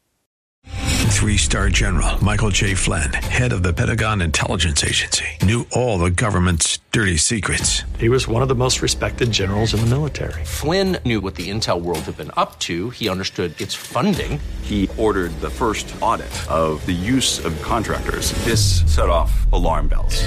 Three 0.67 1.39
star 1.39 1.71
general 1.71 2.23
Michael 2.23 2.51
J. 2.51 2.75
Flynn, 2.75 3.11
head 3.15 3.55
of 3.55 3.63
the 3.63 3.73
Pentagon 3.73 4.21
Intelligence 4.21 4.85
Agency, 4.85 5.25
knew 5.41 5.67
all 5.73 5.97
the 5.99 6.11
government's 6.11 6.79
dirty 6.93 7.17
secrets. 7.17 7.85
He 7.99 8.11
was 8.11 8.29
one 8.29 8.43
of 8.43 8.49
the 8.49 8.55
most 8.55 8.83
respected 8.83 9.33
generals 9.33 9.73
in 9.73 9.81
the 9.81 9.87
military. 9.87 10.45
Flynn 10.45 10.99
knew 11.07 11.23
what 11.23 11.37
the 11.37 11.49
intel 11.49 11.81
world 11.81 12.01
had 12.01 12.19
been 12.19 12.33
up 12.37 12.59
to. 12.61 12.91
He 12.91 13.09
understood 13.09 13.59
its 13.59 13.73
funding. 13.73 14.39
He 14.61 14.91
ordered 14.99 15.33
the 15.41 15.49
first 15.49 15.95
audit 16.03 16.35
of 16.51 16.85
the 16.85 16.93
use 16.93 17.43
of 17.43 17.51
contractors. 17.63 18.33
This 18.45 18.83
set 18.95 19.09
off 19.09 19.51
alarm 19.55 19.89
bells. 19.89 20.27